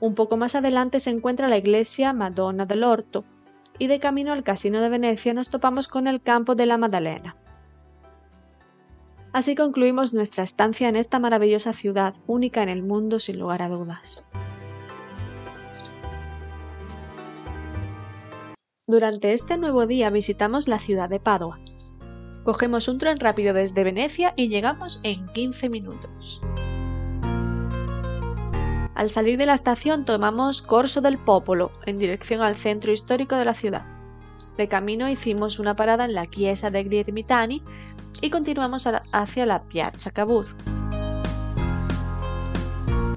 Un 0.00 0.14
poco 0.14 0.36
más 0.36 0.54
adelante 0.54 1.00
se 1.00 1.10
encuentra 1.10 1.48
la 1.48 1.56
iglesia 1.56 2.12
Madonna 2.12 2.66
del 2.66 2.84
Orto, 2.84 3.24
y 3.78 3.88
de 3.88 4.00
camino 4.00 4.32
al 4.32 4.42
Casino 4.42 4.80
de 4.80 4.88
Venecia 4.88 5.34
nos 5.34 5.50
topamos 5.50 5.88
con 5.88 6.06
el 6.06 6.22
campo 6.22 6.54
de 6.54 6.66
la 6.66 6.78
Maddalena. 6.78 7.36
Así 9.32 9.54
concluimos 9.54 10.14
nuestra 10.14 10.44
estancia 10.44 10.88
en 10.88 10.96
esta 10.96 11.18
maravillosa 11.18 11.74
ciudad, 11.74 12.14
única 12.26 12.62
en 12.62 12.70
el 12.70 12.82
mundo 12.82 13.20
sin 13.20 13.38
lugar 13.38 13.60
a 13.60 13.68
dudas. 13.68 14.30
Durante 18.86 19.32
este 19.32 19.58
nuevo 19.58 19.86
día 19.86 20.10
visitamos 20.10 20.68
la 20.68 20.78
ciudad 20.78 21.10
de 21.10 21.20
Padua, 21.20 21.58
Cogemos 22.46 22.86
un 22.86 22.98
tren 22.98 23.16
rápido 23.16 23.52
desde 23.52 23.82
Venecia 23.82 24.32
y 24.36 24.46
llegamos 24.46 25.00
en 25.02 25.26
15 25.32 25.68
minutos. 25.68 26.40
Al 28.94 29.10
salir 29.10 29.36
de 29.36 29.46
la 29.46 29.54
estación 29.54 30.04
tomamos 30.04 30.62
Corso 30.62 31.00
del 31.00 31.18
Popolo 31.18 31.72
en 31.86 31.98
dirección 31.98 32.42
al 32.42 32.54
centro 32.54 32.92
histórico 32.92 33.34
de 33.34 33.46
la 33.46 33.54
ciudad. 33.54 33.84
De 34.56 34.68
camino 34.68 35.08
hicimos 35.08 35.58
una 35.58 35.74
parada 35.74 36.04
en 36.04 36.14
la 36.14 36.30
Chiesa 36.30 36.70
degli 36.70 36.98
Ermitani 36.98 37.64
y 38.20 38.30
continuamos 38.30 38.88
hacia 39.10 39.44
la 39.44 39.64
Piazza 39.64 40.12
Cavour. 40.12 40.46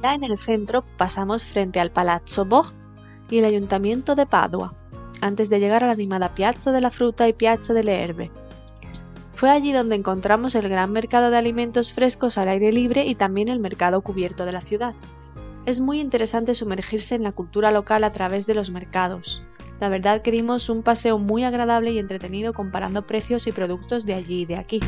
Ya 0.02 0.16
en 0.16 0.24
el 0.24 0.40
centro 0.40 0.84
pasamos 0.98 1.46
frente 1.46 1.80
al 1.80 1.92
Palazzo 1.92 2.46
Boch 2.46 2.74
y 3.30 3.38
el 3.38 3.46
Ayuntamiento 3.46 4.16
de 4.16 4.26
Padua, 4.26 4.74
antes 5.22 5.52
de 5.52 5.60
llegar 5.60 5.84
a 5.84 5.88
la 5.88 5.94
animada 5.94 6.34
Piazza 6.34 6.72
de 6.72 6.82
la 6.82 6.90
Fruta 6.90 7.28
y 7.28 7.34
Piazza 7.34 7.76
delle 7.76 8.04
Erbe, 8.04 8.32
fue 9.40 9.52
allí 9.52 9.72
donde 9.72 9.96
encontramos 9.96 10.54
el 10.56 10.68
gran 10.68 10.92
mercado 10.92 11.32
de 11.32 11.38
alimentos 11.38 11.94
frescos 11.94 12.38
al 12.38 12.50
aire 12.50 12.74
libre 12.74 13.06
y 13.06 13.16
también 13.16 13.48
el 13.48 13.62
mercado 13.62 14.02
cubierto 14.02 14.44
de 14.44 14.52
la 14.52 14.60
ciudad. 14.60 14.96
Es 15.66 15.80
muy 15.80 16.02
interesante 16.02 16.54
sumergirse 16.54 17.16
en 17.16 17.24
la 17.24 17.32
cultura 17.32 17.72
local 17.72 18.04
a 18.04 18.12
través 18.12 18.48
de 18.48 18.54
los 18.54 18.70
mercados. 18.70 19.42
La 19.80 19.88
verdad 19.88 20.24
que 20.24 20.32
dimos 20.32 20.68
un 20.68 20.84
paseo 20.84 21.20
muy 21.20 21.46
agradable 21.46 21.94
y 21.94 22.00
entretenido 22.00 22.52
comparando 22.52 23.08
precios 23.08 23.48
y 23.48 23.54
productos 23.54 24.06
de 24.06 24.14
allí 24.16 24.42
y 24.42 24.46
de 24.46 24.58
aquí. 24.58 24.82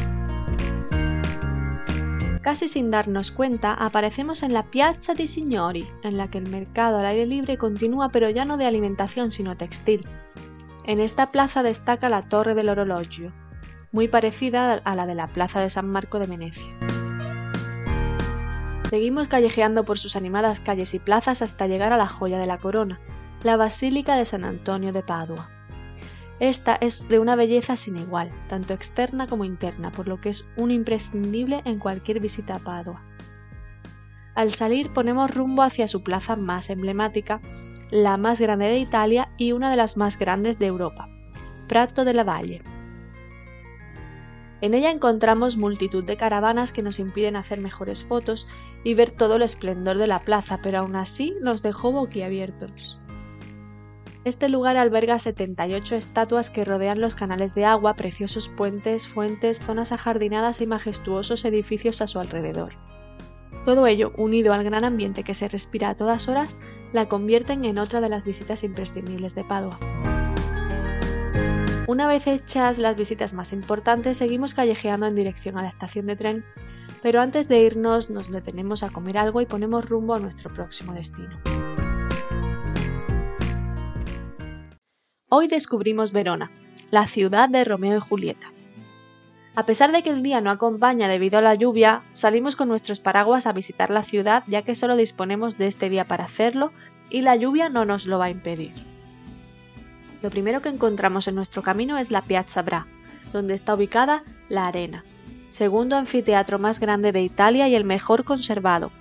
Casi 2.41 2.67
sin 2.67 2.91
darnos 2.91 3.31
cuenta, 3.31 3.73
aparecemos 3.73 4.43
en 4.43 4.51
la 4.51 4.63
Piazza 4.63 5.13
di 5.13 5.27
Signori, 5.27 5.87
en 6.03 6.17
la 6.17 6.29
que 6.29 6.39
el 6.39 6.49
mercado 6.49 6.97
al 6.97 7.05
aire 7.05 7.25
libre 7.25 7.57
continúa 7.57 8.09
pero 8.09 8.29
ya 8.29 8.43
no 8.43 8.57
de 8.57 8.65
alimentación 8.65 9.31
sino 9.31 9.55
textil. 9.55 10.05
En 10.83 10.99
esta 10.99 11.31
plaza 11.31 11.63
destaca 11.63 12.09
la 12.09 12.21
Torre 12.21 12.53
del 12.53 12.67
Orologio, 12.67 13.31
muy 13.91 14.07
parecida 14.07 14.73
a 14.73 14.95
la 14.95 15.05
de 15.05 15.15
la 15.15 15.27
Plaza 15.27 15.59
de 15.59 15.69
San 15.69 15.87
Marco 15.87 16.19
de 16.19 16.27
Venecia. 16.27 16.71
Seguimos 18.89 19.27
callejeando 19.27 19.85
por 19.85 19.97
sus 19.97 20.15
animadas 20.15 20.59
calles 20.59 20.93
y 20.93 20.99
plazas 20.99 21.41
hasta 21.41 21.67
llegar 21.67 21.93
a 21.93 21.97
la 21.97 22.07
joya 22.07 22.39
de 22.39 22.47
la 22.47 22.57
corona, 22.57 22.99
la 23.43 23.57
Basílica 23.57 24.15
de 24.15 24.25
San 24.25 24.43
Antonio 24.43 24.91
de 24.91 25.01
Padua. 25.01 25.49
Esta 26.39 26.75
es 26.75 27.07
de 27.07 27.19
una 27.19 27.35
belleza 27.35 27.77
sin 27.77 27.97
igual, 27.97 28.31
tanto 28.49 28.73
externa 28.73 29.27
como 29.27 29.45
interna, 29.45 29.91
por 29.91 30.07
lo 30.07 30.19
que 30.19 30.29
es 30.29 30.49
un 30.57 30.71
imprescindible 30.71 31.61
en 31.65 31.79
cualquier 31.79 32.19
visita 32.19 32.55
a 32.55 32.59
Padua. 32.59 33.03
Al 34.33 34.53
salir 34.53 34.91
ponemos 34.91 35.33
rumbo 35.33 35.61
hacia 35.61 35.87
su 35.87 36.03
plaza 36.03 36.35
más 36.35 36.69
emblemática, 36.69 37.41
la 37.91 38.17
más 38.17 38.41
grande 38.41 38.65
de 38.65 38.79
Italia 38.79 39.29
y 39.37 39.51
una 39.51 39.69
de 39.69 39.77
las 39.77 39.97
más 39.97 40.17
grandes 40.17 40.57
de 40.57 40.65
Europa, 40.65 41.07
Prato 41.67 42.05
de 42.05 42.13
la 42.13 42.23
Valle. 42.23 42.61
En 44.61 44.75
ella 44.75 44.91
encontramos 44.91 45.57
multitud 45.57 46.03
de 46.03 46.17
caravanas 46.17 46.71
que 46.71 46.83
nos 46.83 46.99
impiden 46.99 47.35
hacer 47.35 47.59
mejores 47.59 48.03
fotos 48.03 48.47
y 48.83 48.93
ver 48.93 49.11
todo 49.11 49.37
el 49.37 49.41
esplendor 49.41 49.97
de 49.97 50.07
la 50.07 50.19
plaza, 50.19 50.59
pero 50.61 50.79
aún 50.79 50.95
así 50.95 51.33
nos 51.41 51.63
dejó 51.63 51.91
boquiabiertos. 51.91 52.99
Este 54.23 54.49
lugar 54.49 54.77
alberga 54.77 55.17
78 55.17 55.95
estatuas 55.95 56.51
que 56.51 56.63
rodean 56.63 57.01
los 57.01 57.15
canales 57.15 57.55
de 57.55 57.65
agua, 57.65 57.95
preciosos 57.95 58.49
puentes, 58.49 59.07
fuentes, 59.07 59.59
zonas 59.59 59.91
ajardinadas 59.91 60.61
y 60.61 60.67
majestuosos 60.67 61.43
edificios 61.43 62.01
a 62.01 62.07
su 62.07 62.19
alrededor. 62.19 62.73
Todo 63.65 63.87
ello, 63.87 64.11
unido 64.17 64.53
al 64.53 64.63
gran 64.63 64.85
ambiente 64.85 65.23
que 65.23 65.33
se 65.33 65.47
respira 65.47 65.89
a 65.89 65.95
todas 65.95 66.27
horas, 66.27 66.59
la 66.93 67.07
convierten 67.07 67.65
en 67.65 67.79
otra 67.79 67.99
de 67.99 68.09
las 68.09 68.23
visitas 68.23 68.63
imprescindibles 68.63 69.33
de 69.33 69.43
Padua. 69.43 69.79
Una 71.91 72.07
vez 72.07 72.25
hechas 72.25 72.77
las 72.77 72.95
visitas 72.95 73.33
más 73.33 73.51
importantes, 73.51 74.15
seguimos 74.15 74.53
callejeando 74.53 75.07
en 75.07 75.15
dirección 75.15 75.57
a 75.57 75.61
la 75.61 75.67
estación 75.67 76.05
de 76.07 76.15
tren, 76.15 76.45
pero 77.03 77.19
antes 77.19 77.49
de 77.49 77.59
irnos 77.63 78.09
nos 78.09 78.31
detenemos 78.31 78.83
a 78.83 78.89
comer 78.89 79.17
algo 79.17 79.41
y 79.41 79.45
ponemos 79.45 79.89
rumbo 79.89 80.13
a 80.13 80.19
nuestro 80.21 80.53
próximo 80.53 80.93
destino. 80.93 81.37
Hoy 85.27 85.49
descubrimos 85.49 86.13
Verona, 86.13 86.49
la 86.91 87.07
ciudad 87.07 87.49
de 87.49 87.65
Romeo 87.65 87.97
y 87.97 87.99
Julieta. 87.99 88.53
A 89.57 89.65
pesar 89.65 89.91
de 89.91 90.01
que 90.01 90.11
el 90.11 90.23
día 90.23 90.39
no 90.39 90.49
acompaña 90.49 91.09
debido 91.09 91.39
a 91.39 91.41
la 91.41 91.55
lluvia, 91.55 92.03
salimos 92.13 92.55
con 92.55 92.69
nuestros 92.69 93.01
paraguas 93.01 93.47
a 93.47 93.51
visitar 93.51 93.89
la 93.89 94.03
ciudad 94.03 94.45
ya 94.47 94.61
que 94.61 94.75
solo 94.75 94.95
disponemos 94.95 95.57
de 95.57 95.67
este 95.67 95.89
día 95.89 96.05
para 96.05 96.23
hacerlo 96.23 96.71
y 97.09 97.19
la 97.19 97.35
lluvia 97.35 97.67
no 97.67 97.83
nos 97.83 98.05
lo 98.05 98.17
va 98.17 98.27
a 98.27 98.31
impedir. 98.31 98.90
Lo 100.21 100.29
primero 100.29 100.61
que 100.61 100.69
encontramos 100.69 101.27
en 101.27 101.35
nuestro 101.35 101.63
camino 101.63 101.97
es 101.97 102.11
la 102.11 102.21
Piazza 102.21 102.61
Bra, 102.61 102.87
donde 103.33 103.53
está 103.53 103.73
ubicada 103.73 104.23
la 104.49 104.67
Arena, 104.67 105.03
segundo 105.49 105.95
anfiteatro 105.95 106.59
más 106.59 106.79
grande 106.79 107.11
de 107.11 107.21
Italia 107.21 107.67
y 107.67 107.75
el 107.75 107.85
mejor 107.85 108.23
conservado. 108.23 108.91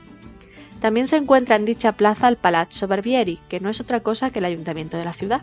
También 0.81 1.07
se 1.07 1.17
encuentra 1.17 1.57
en 1.57 1.67
dicha 1.67 1.93
plaza 1.93 2.29
el 2.29 2.37
Palazzo 2.37 2.89
Barbieri, 2.89 3.39
que 3.51 3.61
no 3.61 3.69
es 3.69 3.81
otra 3.81 4.01
cosa 4.01 4.31
que 4.31 4.39
el 4.39 4.47
ayuntamiento 4.47 4.97
de 4.97 5.05
la 5.05 5.13
ciudad. 5.13 5.43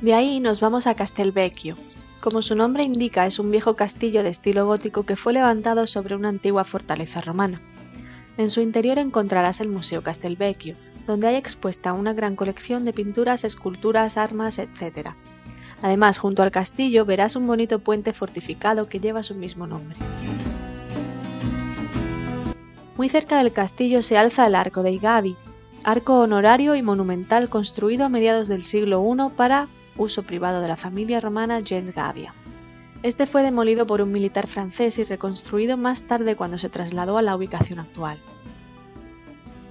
De 0.00 0.14
ahí 0.14 0.40
nos 0.40 0.62
vamos 0.62 0.86
a 0.86 0.94
Castelvecchio. 0.94 1.76
Como 2.20 2.40
su 2.40 2.54
nombre 2.54 2.84
indica, 2.84 3.26
es 3.26 3.38
un 3.38 3.50
viejo 3.50 3.76
castillo 3.76 4.22
de 4.22 4.30
estilo 4.30 4.64
gótico 4.64 5.04
que 5.04 5.16
fue 5.16 5.34
levantado 5.34 5.86
sobre 5.86 6.14
una 6.14 6.30
antigua 6.30 6.64
fortaleza 6.64 7.20
romana. 7.20 7.60
En 8.38 8.48
su 8.48 8.62
interior 8.62 8.98
encontrarás 8.98 9.60
el 9.60 9.68
Museo 9.68 10.02
Castelvecchio, 10.02 10.74
donde 11.06 11.28
hay 11.28 11.36
expuesta 11.36 11.92
una 11.92 12.12
gran 12.12 12.36
colección 12.36 12.84
de 12.84 12.92
pinturas, 12.92 13.44
esculturas, 13.44 14.16
armas, 14.16 14.58
etc. 14.58 15.10
Además, 15.82 16.18
junto 16.18 16.42
al 16.42 16.50
castillo 16.50 17.04
verás 17.04 17.36
un 17.36 17.46
bonito 17.46 17.78
puente 17.78 18.12
fortificado 18.12 18.88
que 18.88 19.00
lleva 19.00 19.22
su 19.22 19.34
mismo 19.34 19.66
nombre. 19.66 19.96
Muy 22.96 23.08
cerca 23.08 23.38
del 23.38 23.52
castillo 23.52 24.02
se 24.02 24.18
alza 24.18 24.46
el 24.46 24.54
Arco 24.54 24.82
de 24.82 24.92
Igavi, 24.92 25.36
arco 25.84 26.20
honorario 26.20 26.74
y 26.74 26.82
monumental 26.82 27.48
construido 27.48 28.04
a 28.04 28.08
mediados 28.10 28.48
del 28.48 28.64
siglo 28.64 29.02
I 29.02 29.30
para 29.36 29.68
uso 29.96 30.22
privado 30.22 30.60
de 30.60 30.68
la 30.68 30.76
familia 30.76 31.20
romana 31.20 31.62
Gens 31.64 31.94
Gavia. 31.94 32.34
Este 33.02 33.24
fue 33.26 33.42
demolido 33.42 33.86
por 33.86 34.02
un 34.02 34.12
militar 34.12 34.46
francés 34.46 34.98
y 34.98 35.04
reconstruido 35.04 35.78
más 35.78 36.02
tarde 36.02 36.36
cuando 36.36 36.58
se 36.58 36.68
trasladó 36.68 37.16
a 37.16 37.22
la 37.22 37.34
ubicación 37.34 37.78
actual. 37.78 38.18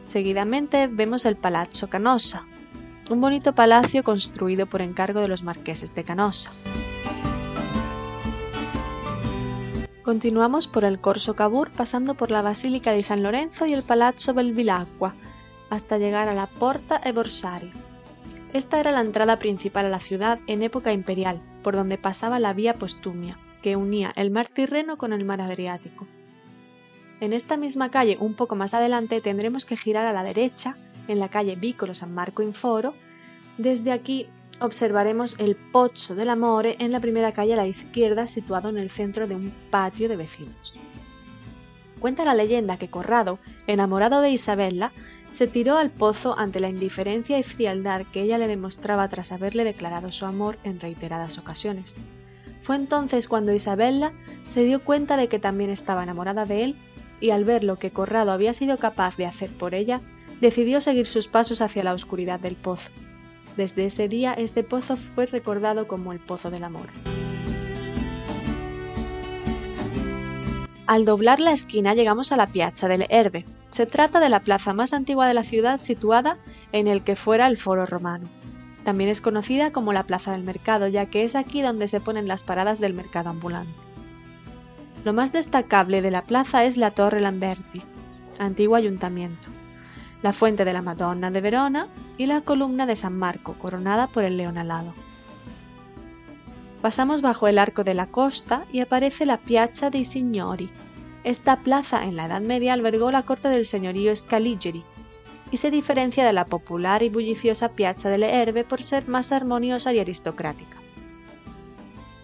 Seguidamente 0.09 0.87
vemos 0.87 1.23
el 1.25 1.35
Palazzo 1.35 1.87
Canossa, 1.87 2.43
un 3.11 3.21
bonito 3.21 3.53
palacio 3.53 4.01
construido 4.01 4.65
por 4.65 4.81
encargo 4.81 5.19
de 5.19 5.27
los 5.27 5.43
marqueses 5.43 5.93
de 5.93 6.03
Canossa. 6.03 6.49
Continuamos 10.01 10.67
por 10.67 10.83
el 10.83 10.99
Corso 10.99 11.35
Cavour 11.35 11.69
pasando 11.69 12.15
por 12.15 12.31
la 12.31 12.41
Basílica 12.41 12.91
de 12.91 13.03
San 13.03 13.21
Lorenzo 13.21 13.67
y 13.67 13.73
el 13.75 13.83
Palazzo 13.83 14.33
Belvilacqua 14.33 15.13
hasta 15.69 15.99
llegar 15.99 16.27
a 16.27 16.33
la 16.33 16.47
Porta 16.47 16.99
e 17.03 17.11
Borsari, 17.11 17.71
esta 18.51 18.79
era 18.79 18.91
la 18.91 19.01
entrada 19.01 19.37
principal 19.37 19.85
a 19.85 19.89
la 19.89 19.99
ciudad 19.99 20.39
en 20.47 20.63
época 20.63 20.91
imperial, 20.91 21.39
por 21.61 21.75
donde 21.75 21.99
pasaba 21.99 22.39
la 22.39 22.53
vía 22.53 22.73
Postumia, 22.73 23.37
que 23.61 23.75
unía 23.75 24.11
el 24.15 24.31
mar 24.31 24.47
Tirreno 24.47 24.97
con 24.97 25.13
el 25.13 25.23
mar 25.23 25.39
Adriático. 25.39 26.07
En 27.21 27.33
esta 27.33 27.57
misma 27.57 27.91
calle, 27.91 28.17
un 28.19 28.33
poco 28.33 28.55
más 28.55 28.73
adelante, 28.73 29.19
tendremos 29.21 29.65
que 29.65 29.75
girar 29.75 30.05
a 30.05 30.13
la 30.13 30.23
derecha, 30.23 30.77
en 31.07 31.19
la 31.19 31.29
calle 31.29 31.55
Vicolo 31.55 31.93
San 31.93 32.13
Marco 32.13 32.43
in 32.43 32.53
Foro. 32.53 32.93
Desde 33.57 33.91
aquí 33.91 34.27
observaremos 34.61 35.35
el 35.39 35.55
Pozzo 35.55 36.15
del 36.15 36.29
Amore 36.29 36.75
en 36.79 36.91
la 36.91 36.99
primera 36.99 37.33
calle 37.33 37.53
a 37.53 37.57
la 37.57 37.67
izquierda, 37.67 38.27
situado 38.27 38.69
en 38.69 38.77
el 38.77 38.89
centro 38.89 39.27
de 39.27 39.35
un 39.35 39.51
patio 39.69 40.07
de 40.07 40.15
vecinos. 40.15 40.73
Cuenta 41.99 42.23
la 42.23 42.35
leyenda 42.35 42.77
que 42.77 42.89
Corrado, 42.89 43.39
enamorado 43.67 44.21
de 44.21 44.29
Isabella, 44.29 44.91
se 45.31 45.47
tiró 45.47 45.77
al 45.77 45.89
pozo 45.89 46.37
ante 46.37 46.59
la 46.59 46.69
indiferencia 46.69 47.37
y 47.37 47.43
frialdad 47.43 48.05
que 48.11 48.21
ella 48.21 48.37
le 48.37 48.47
demostraba 48.47 49.07
tras 49.09 49.31
haberle 49.31 49.63
declarado 49.63 50.11
su 50.11 50.25
amor 50.25 50.57
en 50.63 50.79
reiteradas 50.79 51.37
ocasiones. 51.37 51.97
Fue 52.61 52.75
entonces 52.75 53.27
cuando 53.27 53.53
Isabella 53.53 54.13
se 54.45 54.63
dio 54.63 54.83
cuenta 54.83 55.17
de 55.17 55.27
que 55.27 55.39
también 55.39 55.69
estaba 55.69 56.03
enamorada 56.03 56.45
de 56.45 56.63
él 56.63 56.75
y 57.19 57.31
al 57.31 57.45
ver 57.45 57.63
lo 57.63 57.77
que 57.77 57.91
Corrado 57.91 58.31
había 58.31 58.53
sido 58.53 58.77
capaz 58.77 59.17
de 59.17 59.25
hacer 59.25 59.49
por 59.49 59.73
ella, 59.73 60.01
decidió 60.41 60.81
seguir 60.81 61.05
sus 61.05 61.27
pasos 61.27 61.61
hacia 61.61 61.83
la 61.83 61.93
oscuridad 61.93 62.39
del 62.39 62.55
pozo. 62.55 62.89
Desde 63.57 63.85
ese 63.85 64.07
día 64.07 64.33
este 64.33 64.63
pozo 64.63 64.95
fue 64.95 65.25
recordado 65.25 65.87
como 65.87 66.13
el 66.13 66.19
Pozo 66.19 66.49
del 66.49 66.63
Amor. 66.63 66.87
Al 70.87 71.05
doblar 71.05 71.39
la 71.39 71.51
esquina 71.51 71.93
llegamos 71.93 72.31
a 72.31 72.35
la 72.35 72.47
Piazza 72.47 72.87
del 72.87 73.05
Herbe. 73.09 73.45
Se 73.69 73.85
trata 73.85 74.19
de 74.19 74.29
la 74.29 74.39
plaza 74.39 74.73
más 74.73 74.93
antigua 74.93 75.27
de 75.27 75.35
la 75.35 75.43
ciudad 75.43 75.77
situada 75.77 76.37
en 76.71 76.87
el 76.87 77.03
que 77.03 77.15
fuera 77.15 77.47
el 77.47 77.57
foro 77.57 77.85
romano. 77.85 78.27
También 78.83 79.09
es 79.09 79.21
conocida 79.21 79.71
como 79.71 79.93
la 79.93 80.03
Plaza 80.03 80.31
del 80.31 80.43
Mercado, 80.43 80.87
ya 80.87 81.05
que 81.05 81.23
es 81.23 81.35
aquí 81.35 81.61
donde 81.61 81.87
se 81.87 81.99
ponen 81.99 82.27
las 82.27 82.43
paradas 82.43 82.79
del 82.79 82.95
mercado 82.95 83.29
ambulante. 83.29 83.88
Lo 85.05 85.13
más 85.13 85.31
destacable 85.31 86.01
de 86.01 86.11
la 86.11 86.23
plaza 86.23 86.65
es 86.65 86.75
la 86.75 86.91
Torre 86.91 87.21
Lamberti, 87.21 87.81
antiguo 88.37 88.75
ayuntamiento, 88.75 89.47
la 90.21 90.33
fuente 90.33 90.65
de 90.65 90.73
la 90.73 90.81
Madonna 90.81 91.31
de 91.31 91.39
Verona 91.39 91.87
y 92.17 92.25
la 92.25 92.41
columna 92.41 92.85
de 92.85 92.97
San 92.97 93.17
Marco, 93.17 93.53
coronada 93.53 94.07
por 94.07 94.25
el 94.25 94.35
león 94.35 94.57
alado. 94.57 94.93
Pasamos 96.81 97.21
bajo 97.21 97.47
el 97.47 97.59
arco 97.59 97.83
de 97.83 97.93
la 97.93 98.07
costa 98.07 98.65
y 98.73 98.81
aparece 98.81 99.25
la 99.25 99.37
Piazza 99.37 99.89
dei 99.89 100.03
Signori. 100.03 100.69
Esta 101.23 101.57
plaza 101.57 102.03
en 102.03 102.15
la 102.15 102.25
Edad 102.25 102.41
Media 102.41 102.73
albergó 102.73 103.11
la 103.11 103.23
corte 103.23 103.49
del 103.49 103.65
señorío 103.65 104.13
Scaligeri 104.15 104.83
y 105.51 105.57
se 105.57 105.71
diferencia 105.71 106.25
de 106.25 106.33
la 106.33 106.45
popular 106.45 107.03
y 107.03 107.09
bulliciosa 107.09 107.69
Piazza 107.69 108.09
delle 108.09 108.41
Erbe 108.41 108.63
por 108.63 108.83
ser 108.83 109.07
más 109.07 109.31
armoniosa 109.31 109.93
y 109.93 109.99
aristocrática. 109.99 110.77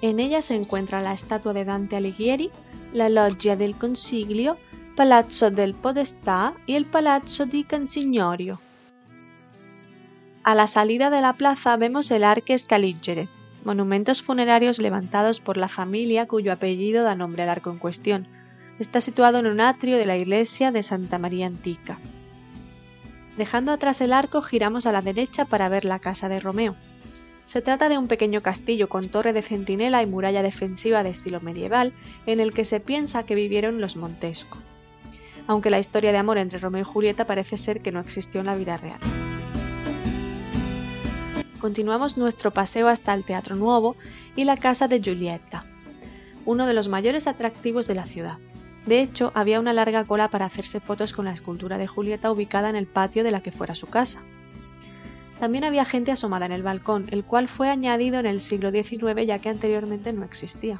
En 0.01 0.19
ella 0.19 0.41
se 0.41 0.55
encuentra 0.55 1.01
la 1.01 1.13
estatua 1.13 1.53
de 1.53 1.65
Dante 1.65 1.95
Alighieri, 1.95 2.51
la 2.95 3.09
Loggia 3.09 3.57
del 3.57 3.75
Consiglio, 3.75 4.57
Palazzo 4.95 5.51
del 5.51 5.75
Podestà 5.75 6.53
y 6.65 6.75
el 6.75 6.85
Palazzo 6.85 7.45
di 7.45 7.65
Consignorio. 7.65 8.61
A 10.43 10.55
la 10.55 10.67
salida 10.67 11.09
de 11.09 11.19
la 11.19 11.33
plaza 11.33 11.75
vemos 11.75 12.09
el 12.11 12.23
Arque 12.23 12.57
Scaligere, 12.57 13.27
monumentos 13.65 14.21
funerarios 14.21 14.79
levantados 14.79 15.41
por 15.41 15.57
la 15.57 15.67
familia 15.67 16.25
cuyo 16.25 16.53
apellido 16.53 17.03
da 17.03 17.15
nombre 17.15 17.43
al 17.43 17.49
arco 17.49 17.69
en 17.69 17.79
cuestión. 17.79 18.27
Está 18.79 19.01
situado 19.01 19.39
en 19.39 19.47
un 19.47 19.59
atrio 19.59 19.97
de 19.97 20.05
la 20.05 20.15
iglesia 20.15 20.71
de 20.71 20.81
Santa 20.81 21.19
María 21.19 21.47
Antica. 21.47 21.99
Dejando 23.35 23.73
atrás 23.73 23.99
el 23.99 24.13
arco, 24.13 24.41
giramos 24.41 24.85
a 24.85 24.93
la 24.93 25.01
derecha 25.01 25.43
para 25.43 25.67
ver 25.67 25.83
la 25.83 25.99
casa 25.99 26.29
de 26.29 26.39
Romeo. 26.39 26.77
Se 27.45 27.61
trata 27.61 27.89
de 27.89 27.97
un 27.97 28.07
pequeño 28.07 28.41
castillo 28.41 28.89
con 28.89 29.07
torre 29.09 29.31
de 29.31 29.43
centinela 29.43 30.01
y 30.01 30.07
muralla 30.07 30.41
defensiva 30.41 31.03
de 31.03 31.11
estilo 31.11 31.41
medieval, 31.41 31.93
en 32.25 32.39
el 32.39 32.53
que 32.53 32.65
se 32.65 32.79
piensa 32.79 33.25
que 33.25 33.35
vivieron 33.35 33.79
los 33.79 33.95
Montesco. 33.95 34.57
Aunque 35.47 35.69
la 35.69 35.77
historia 35.79 36.11
de 36.11 36.17
amor 36.17 36.39
entre 36.39 36.57
Romeo 36.57 36.81
y 36.81 36.85
Julieta 36.85 37.27
parece 37.27 37.57
ser 37.57 37.81
que 37.81 37.91
no 37.91 37.99
existió 37.99 38.39
en 38.39 38.47
la 38.47 38.55
vida 38.55 38.77
real. 38.77 38.99
Continuamos 41.61 42.17
nuestro 42.17 42.51
paseo 42.51 42.87
hasta 42.87 43.13
el 43.13 43.23
Teatro 43.23 43.55
Nuevo 43.55 43.95
y 44.35 44.45
la 44.45 44.57
casa 44.57 44.87
de 44.87 44.99
Giulietta, 44.99 45.65
uno 46.45 46.65
de 46.65 46.73
los 46.73 46.89
mayores 46.89 47.27
atractivos 47.27 47.87
de 47.87 47.95
la 47.95 48.05
ciudad. 48.05 48.39
De 48.87 49.01
hecho, 49.01 49.31
había 49.35 49.59
una 49.59 49.73
larga 49.73 50.03
cola 50.03 50.29
para 50.29 50.45
hacerse 50.45 50.79
fotos 50.79 51.13
con 51.13 51.25
la 51.25 51.33
escultura 51.33 51.77
de 51.77 51.87
Julieta 51.87 52.31
ubicada 52.31 52.69
en 52.69 52.75
el 52.75 52.87
patio 52.87 53.23
de 53.23 53.31
la 53.31 53.41
que 53.41 53.51
fuera 53.51 53.73
su 53.73 53.87
casa. 53.87 54.21
También 55.39 55.63
había 55.65 55.85
gente 55.85 56.11
asomada 56.11 56.45
en 56.45 56.51
el 56.51 56.63
balcón, 56.63 57.05
el 57.11 57.23
cual 57.23 57.47
fue 57.47 57.69
añadido 57.69 58.19
en 58.19 58.25
el 58.25 58.39
siglo 58.39 58.71
XIX 58.71 59.25
ya 59.25 59.39
que 59.39 59.49
anteriormente 59.49 60.13
no 60.13 60.23
existía. 60.23 60.79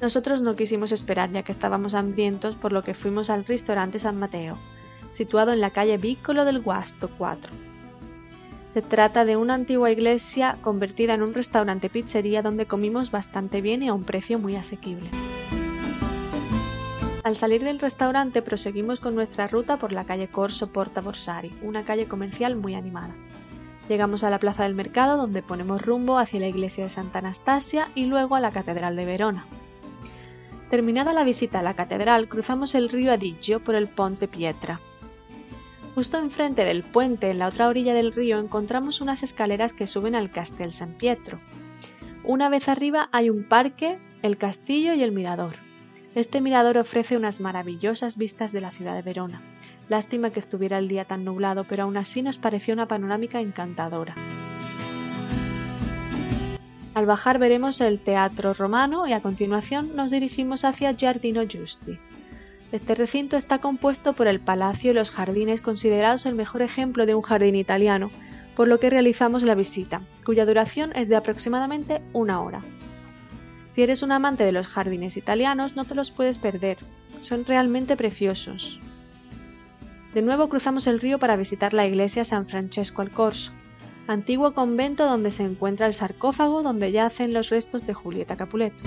Nosotros 0.00 0.40
no 0.40 0.56
quisimos 0.56 0.92
esperar 0.92 1.30
ya 1.30 1.42
que 1.42 1.52
estábamos 1.52 1.94
hambrientos 1.94 2.56
por 2.56 2.72
lo 2.72 2.82
que 2.82 2.94
fuimos 2.94 3.30
al 3.30 3.44
restaurante 3.44 3.98
San 3.98 4.18
Mateo, 4.18 4.58
situado 5.10 5.52
en 5.52 5.60
la 5.60 5.70
calle 5.70 5.98
Vícolo 5.98 6.44
del 6.44 6.60
Guasto 6.60 7.10
4. 7.18 7.52
Se 8.66 8.82
trata 8.82 9.24
de 9.24 9.36
una 9.36 9.54
antigua 9.54 9.90
iglesia 9.90 10.56
convertida 10.60 11.14
en 11.14 11.22
un 11.22 11.34
restaurante 11.34 11.90
pizzería 11.90 12.42
donde 12.42 12.66
comimos 12.66 13.10
bastante 13.10 13.60
bien 13.60 13.82
y 13.82 13.88
a 13.88 13.94
un 13.94 14.02
precio 14.02 14.38
muy 14.38 14.56
asequible. 14.56 15.10
Al 17.22 17.36
salir 17.36 17.62
del 17.62 17.78
restaurante 17.78 18.42
proseguimos 18.42 18.98
con 18.98 19.14
nuestra 19.14 19.46
ruta 19.46 19.76
por 19.76 19.92
la 19.92 20.04
calle 20.04 20.26
Corso 20.26 20.72
Porta 20.72 21.00
Borsari, 21.00 21.52
una 21.62 21.84
calle 21.84 22.06
comercial 22.06 22.56
muy 22.56 22.74
animada. 22.74 23.14
Llegamos 23.88 24.24
a 24.24 24.30
la 24.30 24.38
plaza 24.38 24.62
del 24.62 24.74
mercado 24.74 25.16
donde 25.16 25.42
ponemos 25.42 25.82
rumbo 25.82 26.18
hacia 26.18 26.40
la 26.40 26.48
iglesia 26.48 26.84
de 26.84 26.90
Santa 26.90 27.18
Anastasia 27.18 27.88
y 27.94 28.06
luego 28.06 28.36
a 28.36 28.40
la 28.40 28.50
catedral 28.50 28.96
de 28.96 29.06
Verona. 29.06 29.44
Terminada 30.70 31.12
la 31.12 31.24
visita 31.24 31.58
a 31.58 31.62
la 31.62 31.74
catedral, 31.74 32.28
cruzamos 32.28 32.74
el 32.74 32.88
río 32.88 33.12
Adigio 33.12 33.60
por 33.60 33.74
el 33.74 33.88
Ponte 33.88 34.28
Pietra. 34.28 34.80
Justo 35.94 36.16
enfrente 36.16 36.64
del 36.64 36.82
puente, 36.82 37.30
en 37.30 37.38
la 37.38 37.48
otra 37.48 37.68
orilla 37.68 37.92
del 37.92 38.12
río, 38.12 38.38
encontramos 38.38 39.02
unas 39.02 39.22
escaleras 39.22 39.74
que 39.74 39.86
suben 39.86 40.14
al 40.14 40.30
Castel 40.30 40.72
San 40.72 40.94
Pietro. 40.94 41.38
Una 42.24 42.48
vez 42.48 42.68
arriba 42.68 43.10
hay 43.12 43.28
un 43.28 43.46
parque, 43.46 43.98
el 44.22 44.38
castillo 44.38 44.94
y 44.94 45.02
el 45.02 45.12
mirador. 45.12 45.56
Este 46.14 46.40
mirador 46.40 46.78
ofrece 46.78 47.16
unas 47.18 47.40
maravillosas 47.40 48.16
vistas 48.16 48.52
de 48.52 48.60
la 48.60 48.70
ciudad 48.70 48.94
de 48.94 49.02
Verona. 49.02 49.42
Lástima 49.92 50.30
que 50.30 50.38
estuviera 50.38 50.78
el 50.78 50.88
día 50.88 51.04
tan 51.04 51.22
nublado, 51.22 51.64
pero 51.64 51.82
aún 51.82 51.98
así 51.98 52.22
nos 52.22 52.38
pareció 52.38 52.72
una 52.72 52.88
panorámica 52.88 53.42
encantadora. 53.42 54.14
Al 56.94 57.04
bajar 57.04 57.38
veremos 57.38 57.78
el 57.82 58.00
Teatro 58.00 58.54
Romano 58.54 59.06
y 59.06 59.12
a 59.12 59.20
continuación 59.20 59.94
nos 59.94 60.10
dirigimos 60.10 60.64
hacia 60.64 60.94
Giardino 60.94 61.42
Giusti. 61.42 61.98
Este 62.72 62.94
recinto 62.94 63.36
está 63.36 63.58
compuesto 63.58 64.14
por 64.14 64.28
el 64.28 64.40
palacio 64.40 64.92
y 64.92 64.94
los 64.94 65.10
jardines 65.10 65.60
considerados 65.60 66.24
el 66.24 66.36
mejor 66.36 66.62
ejemplo 66.62 67.04
de 67.04 67.14
un 67.14 67.20
jardín 67.20 67.54
italiano, 67.54 68.10
por 68.56 68.68
lo 68.68 68.80
que 68.80 68.88
realizamos 68.88 69.42
la 69.42 69.54
visita, 69.54 70.00
cuya 70.24 70.46
duración 70.46 70.92
es 70.96 71.10
de 71.10 71.16
aproximadamente 71.16 72.00
una 72.14 72.40
hora. 72.40 72.62
Si 73.68 73.82
eres 73.82 74.02
un 74.02 74.12
amante 74.12 74.42
de 74.42 74.52
los 74.52 74.68
jardines 74.68 75.18
italianos, 75.18 75.76
no 75.76 75.84
te 75.84 75.94
los 75.94 76.12
puedes 76.12 76.38
perder, 76.38 76.78
son 77.20 77.44
realmente 77.44 77.94
preciosos. 77.94 78.80
De 80.14 80.20
nuevo 80.20 80.48
cruzamos 80.50 80.86
el 80.86 81.00
río 81.00 81.18
para 81.18 81.36
visitar 81.36 81.72
la 81.72 81.86
iglesia 81.86 82.24
San 82.24 82.46
Francesco 82.46 83.00
al 83.00 83.10
Corso, 83.10 83.52
antiguo 84.06 84.52
convento 84.52 85.06
donde 85.06 85.30
se 85.30 85.42
encuentra 85.42 85.86
el 85.86 85.94
sarcófago 85.94 86.62
donde 86.62 86.92
yacen 86.92 87.32
los 87.32 87.48
restos 87.48 87.86
de 87.86 87.94
Julieta 87.94 88.36
Capuleto. 88.36 88.84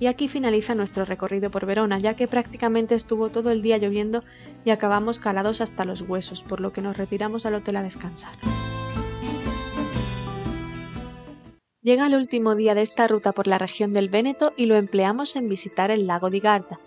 Y 0.00 0.06
aquí 0.06 0.26
finaliza 0.26 0.74
nuestro 0.74 1.04
recorrido 1.04 1.50
por 1.50 1.66
Verona, 1.66 1.98
ya 2.00 2.14
que 2.14 2.26
prácticamente 2.26 2.96
estuvo 2.96 3.30
todo 3.30 3.50
el 3.50 3.62
día 3.62 3.78
lloviendo 3.78 4.24
y 4.64 4.70
acabamos 4.70 5.18
calados 5.18 5.60
hasta 5.60 5.84
los 5.84 6.02
huesos, 6.02 6.42
por 6.42 6.60
lo 6.60 6.72
que 6.72 6.82
nos 6.82 6.96
retiramos 6.96 7.46
al 7.46 7.54
hotel 7.54 7.76
a 7.76 7.82
descansar. 7.82 8.34
Llega 11.80 12.08
el 12.08 12.16
último 12.16 12.56
día 12.56 12.74
de 12.74 12.82
esta 12.82 13.06
ruta 13.06 13.30
por 13.30 13.46
la 13.46 13.58
región 13.58 13.92
del 13.92 14.08
Véneto 14.08 14.52
y 14.56 14.66
lo 14.66 14.74
empleamos 14.74 15.36
en 15.36 15.48
visitar 15.48 15.92
el 15.92 16.08
lago 16.08 16.30
di 16.30 16.40
Garda, 16.40 16.80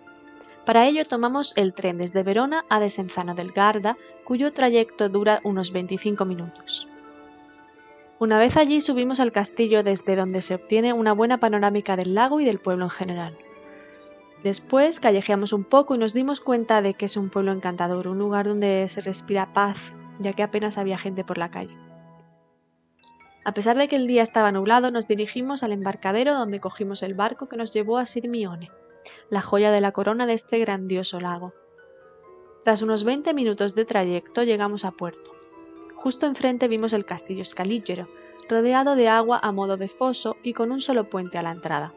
para 0.70 0.86
ello 0.86 1.04
tomamos 1.04 1.54
el 1.58 1.74
tren 1.74 1.98
desde 1.98 2.22
Verona 2.22 2.64
a 2.70 2.80
Desenzano 2.80 3.34
del 3.34 3.54
Garda, 3.54 3.98
cuyo 4.24 4.54
trayecto 4.54 5.10
dura 5.10 5.42
unos 5.44 5.72
25 5.72 6.26
minutos. 6.26 6.88
Una 8.20 8.38
vez 8.38 8.56
allí 8.56 8.80
subimos 8.80 9.20
al 9.20 9.32
castillo 9.32 9.82
desde 9.82 10.16
donde 10.16 10.44
se 10.44 10.54
obtiene 10.54 10.94
una 10.94 11.14
buena 11.14 11.40
panorámica 11.40 11.96
del 11.96 12.14
lago 12.14 12.40
y 12.40 12.46
del 12.46 12.60
pueblo 12.60 12.84
en 12.84 12.92
general. 12.92 13.36
Después 14.44 15.00
callejeamos 15.00 15.54
un 15.54 15.64
poco 15.64 15.96
y 15.96 15.98
nos 15.98 16.14
dimos 16.14 16.40
cuenta 16.40 16.84
de 16.84 16.94
que 16.94 17.06
es 17.06 17.18
un 17.18 17.32
pueblo 17.32 17.52
encantador, 17.52 18.08
un 18.08 18.20
lugar 18.20 18.48
donde 18.48 18.88
se 18.90 19.02
respira 19.02 19.52
paz, 19.54 19.96
ya 20.20 20.34
que 20.34 20.44
apenas 20.44 20.78
había 20.78 21.00
gente 21.00 21.24
por 21.24 21.40
la 21.40 21.50
calle. 21.50 21.76
A 23.44 23.56
pesar 23.56 23.76
de 23.76 23.88
que 23.88 23.96
el 23.96 24.06
día 24.06 24.22
estaba 24.22 24.52
nublado, 24.52 24.92
nos 24.92 25.08
dirigimos 25.08 25.64
al 25.64 25.72
embarcadero 25.72 26.36
donde 26.36 26.60
cogimos 26.60 27.02
el 27.02 27.16
barco 27.16 27.50
que 27.50 27.58
nos 27.58 27.74
llevó 27.74 27.98
a 27.98 28.06
Sirmione 28.06 28.70
la 29.30 29.42
joya 29.42 29.72
de 29.72 29.82
la 29.82 29.92
corona 29.92 30.26
de 30.26 30.34
este 30.34 30.60
grandioso 30.60 31.20
lago. 31.20 31.54
Tras 32.64 32.82
unos 32.82 33.04
20 33.04 33.34
minutos 33.34 33.76
de 33.76 33.86
trayecto 33.86 34.44
llegamos 34.44 34.86
a 34.86 34.92
puerto. 34.92 35.32
Justo 35.96 36.26
enfrente 36.26 36.68
vimos 36.68 36.94
el 36.94 37.06
castillo 37.06 37.46
Scaligero, 37.46 38.08
rodeado 38.50 38.96
de 38.96 39.08
agua 39.08 39.40
a 39.42 39.52
modo 39.52 39.78
de 39.78 39.88
foso 39.88 40.38
y 40.44 40.54
con 40.54 40.72
un 40.72 40.82
solo 40.82 41.10
puente 41.10 41.38
a 41.38 41.44
la 41.44 41.52
entrada. 41.52 41.94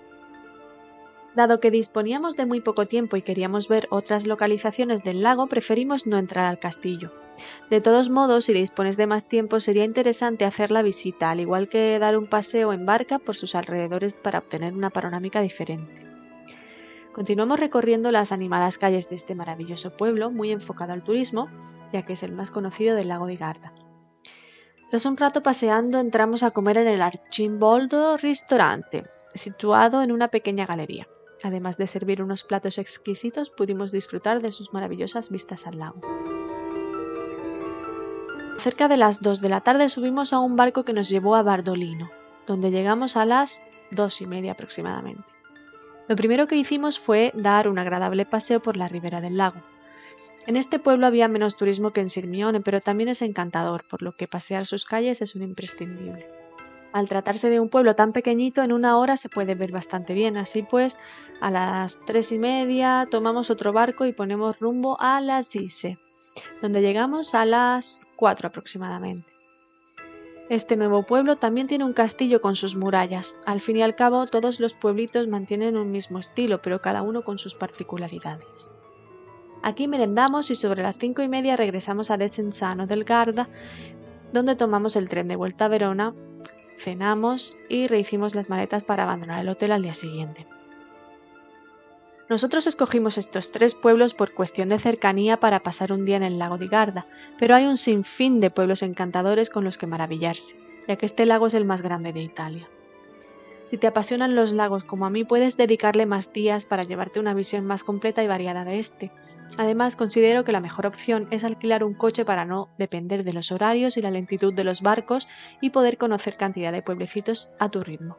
Dado 1.35 1.61
que 1.61 1.71
disponíamos 1.71 2.37
de 2.37 2.45
muy 2.45 2.61
poco 2.61 2.87
tiempo 2.87 3.17
y 3.17 3.23
queríamos 3.23 3.67
ver 3.67 3.89
otras 3.91 4.27
localizaciones 4.27 5.03
del 5.03 5.23
lago, 5.23 5.47
preferimos 5.47 6.07
no 6.07 6.19
entrar 6.19 6.45
al 6.45 6.59
castillo. 6.59 7.11
De 7.71 7.81
todos 7.81 8.11
modos, 8.11 8.45
si 8.45 8.53
dispones 8.53 8.99
de 8.99 9.07
más 9.07 9.29
tiempo, 9.29 9.59
sería 9.59 9.85
interesante 9.85 10.45
hacer 10.45 10.71
la 10.71 10.83
visita, 10.83 11.31
al 11.31 11.41
igual 11.41 11.71
que 11.71 11.99
dar 11.99 12.19
un 12.19 12.27
paseo 12.27 12.75
en 12.75 12.85
barca 12.85 13.19
por 13.19 13.35
sus 13.35 13.55
alrededores 13.55 14.17
para 14.17 14.41
obtener 14.41 14.75
una 14.75 14.91
panorámica 14.91 15.41
diferente. 15.41 16.12
Continuamos 17.13 17.61
recorriendo 17.61 18.11
las 18.11 18.33
animadas 18.33 18.79
calles 18.79 19.11
de 19.11 19.17
este 19.17 19.35
maravilloso 19.35 19.95
pueblo, 19.97 20.31
muy 20.31 20.51
enfocado 20.51 20.95
al 20.95 21.05
turismo, 21.05 21.49
ya 21.93 22.07
que 22.07 22.15
es 22.15 22.23
el 22.23 22.33
más 22.33 22.51
conocido 22.51 22.97
del 22.97 23.09
lago 23.09 23.27
de 23.27 23.37
Garda. 23.37 23.75
Tras 24.89 25.05
un 25.05 25.19
rato 25.19 25.43
paseando, 25.43 26.01
entramos 26.01 26.43
a 26.43 26.53
comer 26.53 26.79
en 26.79 26.89
el 26.89 27.03
Archimboldo 27.03 28.17
Ristorante, 28.17 29.05
situado 29.35 30.03
en 30.03 30.11
una 30.11 30.29
pequeña 30.29 30.65
galería. 30.65 31.07
Además 31.43 31.77
de 31.77 31.87
servir 31.87 32.23
unos 32.23 32.45
platos 32.45 32.79
exquisitos, 32.79 33.51
pudimos 33.51 33.93
disfrutar 33.93 34.41
de 34.41 34.53
sus 34.53 34.73
maravillosas 34.73 35.29
vistas 35.29 35.67
al 35.67 35.79
lago. 35.79 36.01
Cerca 38.59 38.89
de 38.89 38.97
las 38.97 39.21
2 39.21 39.41
de 39.41 39.49
la 39.49 39.61
tarde 39.61 39.89
subimos 39.89 40.33
a 40.33 40.39
un 40.39 40.57
barco 40.57 40.85
que 40.85 40.93
nos 40.93 41.09
llevó 41.09 41.35
a 41.35 41.43
Bardolino, 41.43 42.11
donde 42.47 42.71
llegamos 42.71 43.17
a 43.17 43.27
las 43.27 43.63
dos 43.91 44.21
y 44.21 44.27
media 44.27 44.53
aproximadamente. 44.53 45.42
Lo 46.09 46.17
primero 46.17 46.47
que 46.47 46.57
hicimos 46.57 46.99
fue 46.99 47.33
dar 47.35 47.69
un 47.69 47.79
agradable 47.79 48.27
paseo 48.27 48.61
por 48.61 48.77
la 48.77 48.89
ribera 48.89 49.21
del 49.21 49.37
lago. 49.37 49.63
En 50.47 50.57
este 50.57 50.81
pueblo 50.81 51.07
había 51.07 51.29
menos 51.29 51.57
turismo 51.57 51.93
que 51.93 52.01
en 52.01 52.11
Sirmione, 52.11 52.61
pero 52.61 52.81
también 52.81 53.09
es 53.09 53.23
encantador, 53.23 53.85
por 53.89 54.03
lo 54.03 54.13
que 54.13 54.27
pasear 54.27 54.67
sus 54.67 54.85
calles 54.85 55.23
es 55.23 55.37
un 55.37 55.43
imprescindible. 55.43 56.27
Al 56.93 57.09
tratarse 57.09 57.49
de 57.49 57.61
un 57.61 57.69
pueblo 57.69 57.95
tan 57.95 58.13
pequeñito, 58.13 58.63
en 58.63 58.73
una 58.73 58.99
hora 58.99 59.17
se 59.17 59.29
puede 59.29 59.55
ver 59.55 59.73
bastante 59.73 60.13
bien. 60.13 60.37
Así 60.37 60.63
pues, 60.63 60.99
a 61.41 61.51
las 61.51 62.01
tres 62.05 62.33
y 62.33 62.39
media 62.39 63.09
tomamos 63.11 63.51
otro 63.51 63.73
barco 63.73 64.05
y 64.05 64.13
ponemos 64.13 64.59
rumbo 64.59 65.01
a 65.01 65.21
la 65.21 65.43
Gise, 65.43 65.99
donde 66.61 66.83
llegamos 66.83 67.35
a 67.35 67.47
las 67.47 68.07
cuatro 68.17 68.49
aproximadamente. 68.49 69.32
Este 70.53 70.77
nuevo 70.77 71.05
pueblo 71.05 71.37
también 71.37 71.67
tiene 71.67 71.85
un 71.85 71.95
castillo 71.95 72.43
con 72.43 72.57
sus 72.57 72.77
murallas. 72.77 73.41
Al 73.47 73.63
fin 73.63 73.79
y 73.79 73.83
al 73.83 73.97
cabo, 73.97 74.27
todos 74.27 74.61
los 74.61 74.75
pueblitos 74.75 75.27
mantienen 75.27 75.79
un 75.79 75.91
mismo 75.91 76.19
estilo, 76.19 76.61
pero 76.61 76.83
cada 76.83 77.01
uno 77.01 77.23
con 77.23 77.39
sus 77.39 77.55
particularidades. 77.55 78.71
Aquí 79.63 79.89
merendamos 79.89 80.51
y 80.51 80.55
sobre 80.55 80.83
las 80.83 80.99
cinco 80.99 81.23
y 81.23 81.29
media 81.29 81.57
regresamos 81.57 82.11
a 82.11 82.19
Desenzano 82.19 82.87
del 82.87 83.05
Garda, 83.05 83.49
donde 84.35 84.55
tomamos 84.55 84.95
el 84.97 85.09
tren 85.09 85.27
de 85.27 85.37
vuelta 85.37 85.65
a 85.65 85.69
Verona, 85.69 86.15
cenamos 86.77 87.57
y 87.71 87.87
rehicimos 87.87 88.35
las 88.35 88.51
maletas 88.51 88.85
para 88.85 89.05
abandonar 89.05 89.41
el 89.41 89.49
hotel 89.49 89.73
al 89.73 89.83
día 89.83 89.95
siguiente. 89.95 90.47
Nosotros 92.33 92.67
escogimos 92.67 93.19
estos 93.19 93.53
tres 93.53 93.75
pueblos 93.75 94.15
por 94.15 94.33
cuestión 94.33 94.71
de 94.71 94.79
cercanía 94.79 95.39
para 95.39 95.63
pasar 95.63 95.93
un 95.93 96.07
día 96.07 96.17
en 96.17 96.23
el 96.23 96.39
lago 96.39 96.57
de 96.57 96.67
Garda, 96.67 97.07
pero 97.39 97.55
hay 97.55 97.67
un 97.67 97.77
sinfín 97.77 98.41
de 98.41 98.49
pueblos 98.49 98.83
encantadores 98.83 99.51
con 99.51 99.65
los 99.65 99.77
que 99.77 99.87
maravillarse, 99.87 100.57
ya 100.89 100.97
que 100.97 101.05
este 101.05 101.27
lago 101.27 101.49
es 101.49 101.53
el 101.53 101.67
más 101.67 101.83
grande 101.83 102.15
de 102.15 102.23
Italia. 102.23 102.71
Si 103.67 103.77
te 103.77 103.87
apasionan 103.87 104.35
los 104.35 104.53
lagos 104.53 104.83
como 104.83 105.05
a 105.05 105.11
mí, 105.11 105.25
puedes 105.25 105.59
dedicarle 105.59 106.07
más 106.07 106.33
días 106.33 106.65
para 106.65 106.85
llevarte 106.85 107.21
una 107.21 107.35
visión 107.35 107.67
más 107.67 107.85
completa 107.85 108.25
y 108.25 108.29
variada 108.29 108.65
de 108.65 108.79
este. 108.79 109.13
Además, 109.59 109.95
considero 109.95 110.43
que 110.43 110.53
la 110.53 110.61
mejor 110.61 110.87
opción 110.87 111.29
es 111.31 111.45
alquilar 111.45 111.85
un 111.85 111.93
coche 111.93 112.25
para 112.25 112.47
no 112.47 112.71
depender 112.79 113.25
de 113.25 113.35
los 113.35 113.53
horarios 113.53 113.99
y 113.99 114.01
la 114.01 114.11
lentitud 114.11 114.55
de 114.55 114.65
los 114.65 114.81
barcos 114.81 115.29
y 115.61 115.69
poder 115.69 115.99
conocer 115.99 116.39
cantidad 116.39 116.73
de 116.73 116.81
pueblecitos 116.81 117.51
a 117.59 117.69
tu 117.69 117.83
ritmo. 117.83 118.17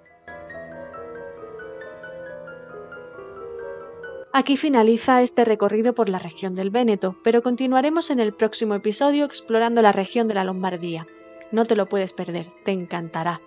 Aquí 4.35 4.57
finaliza 4.57 5.21
este 5.21 5.45
recorrido 5.45 5.93
por 5.93 6.09
la 6.09 6.17
región 6.17 6.55
del 6.55 6.71
Véneto, 6.71 7.15
pero 7.23 7.43
continuaremos 7.43 8.09
en 8.09 8.19
el 8.19 8.33
próximo 8.33 8.73
episodio 8.73 9.25
explorando 9.25 9.83
la 9.83 9.91
región 9.91 10.27
de 10.27 10.33
la 10.33 10.43
Lombardía. 10.43 11.05
No 11.51 11.65
te 11.65 11.75
lo 11.75 11.87
puedes 11.87 12.13
perder, 12.13 12.47
te 12.65 12.71
encantará. 12.71 13.41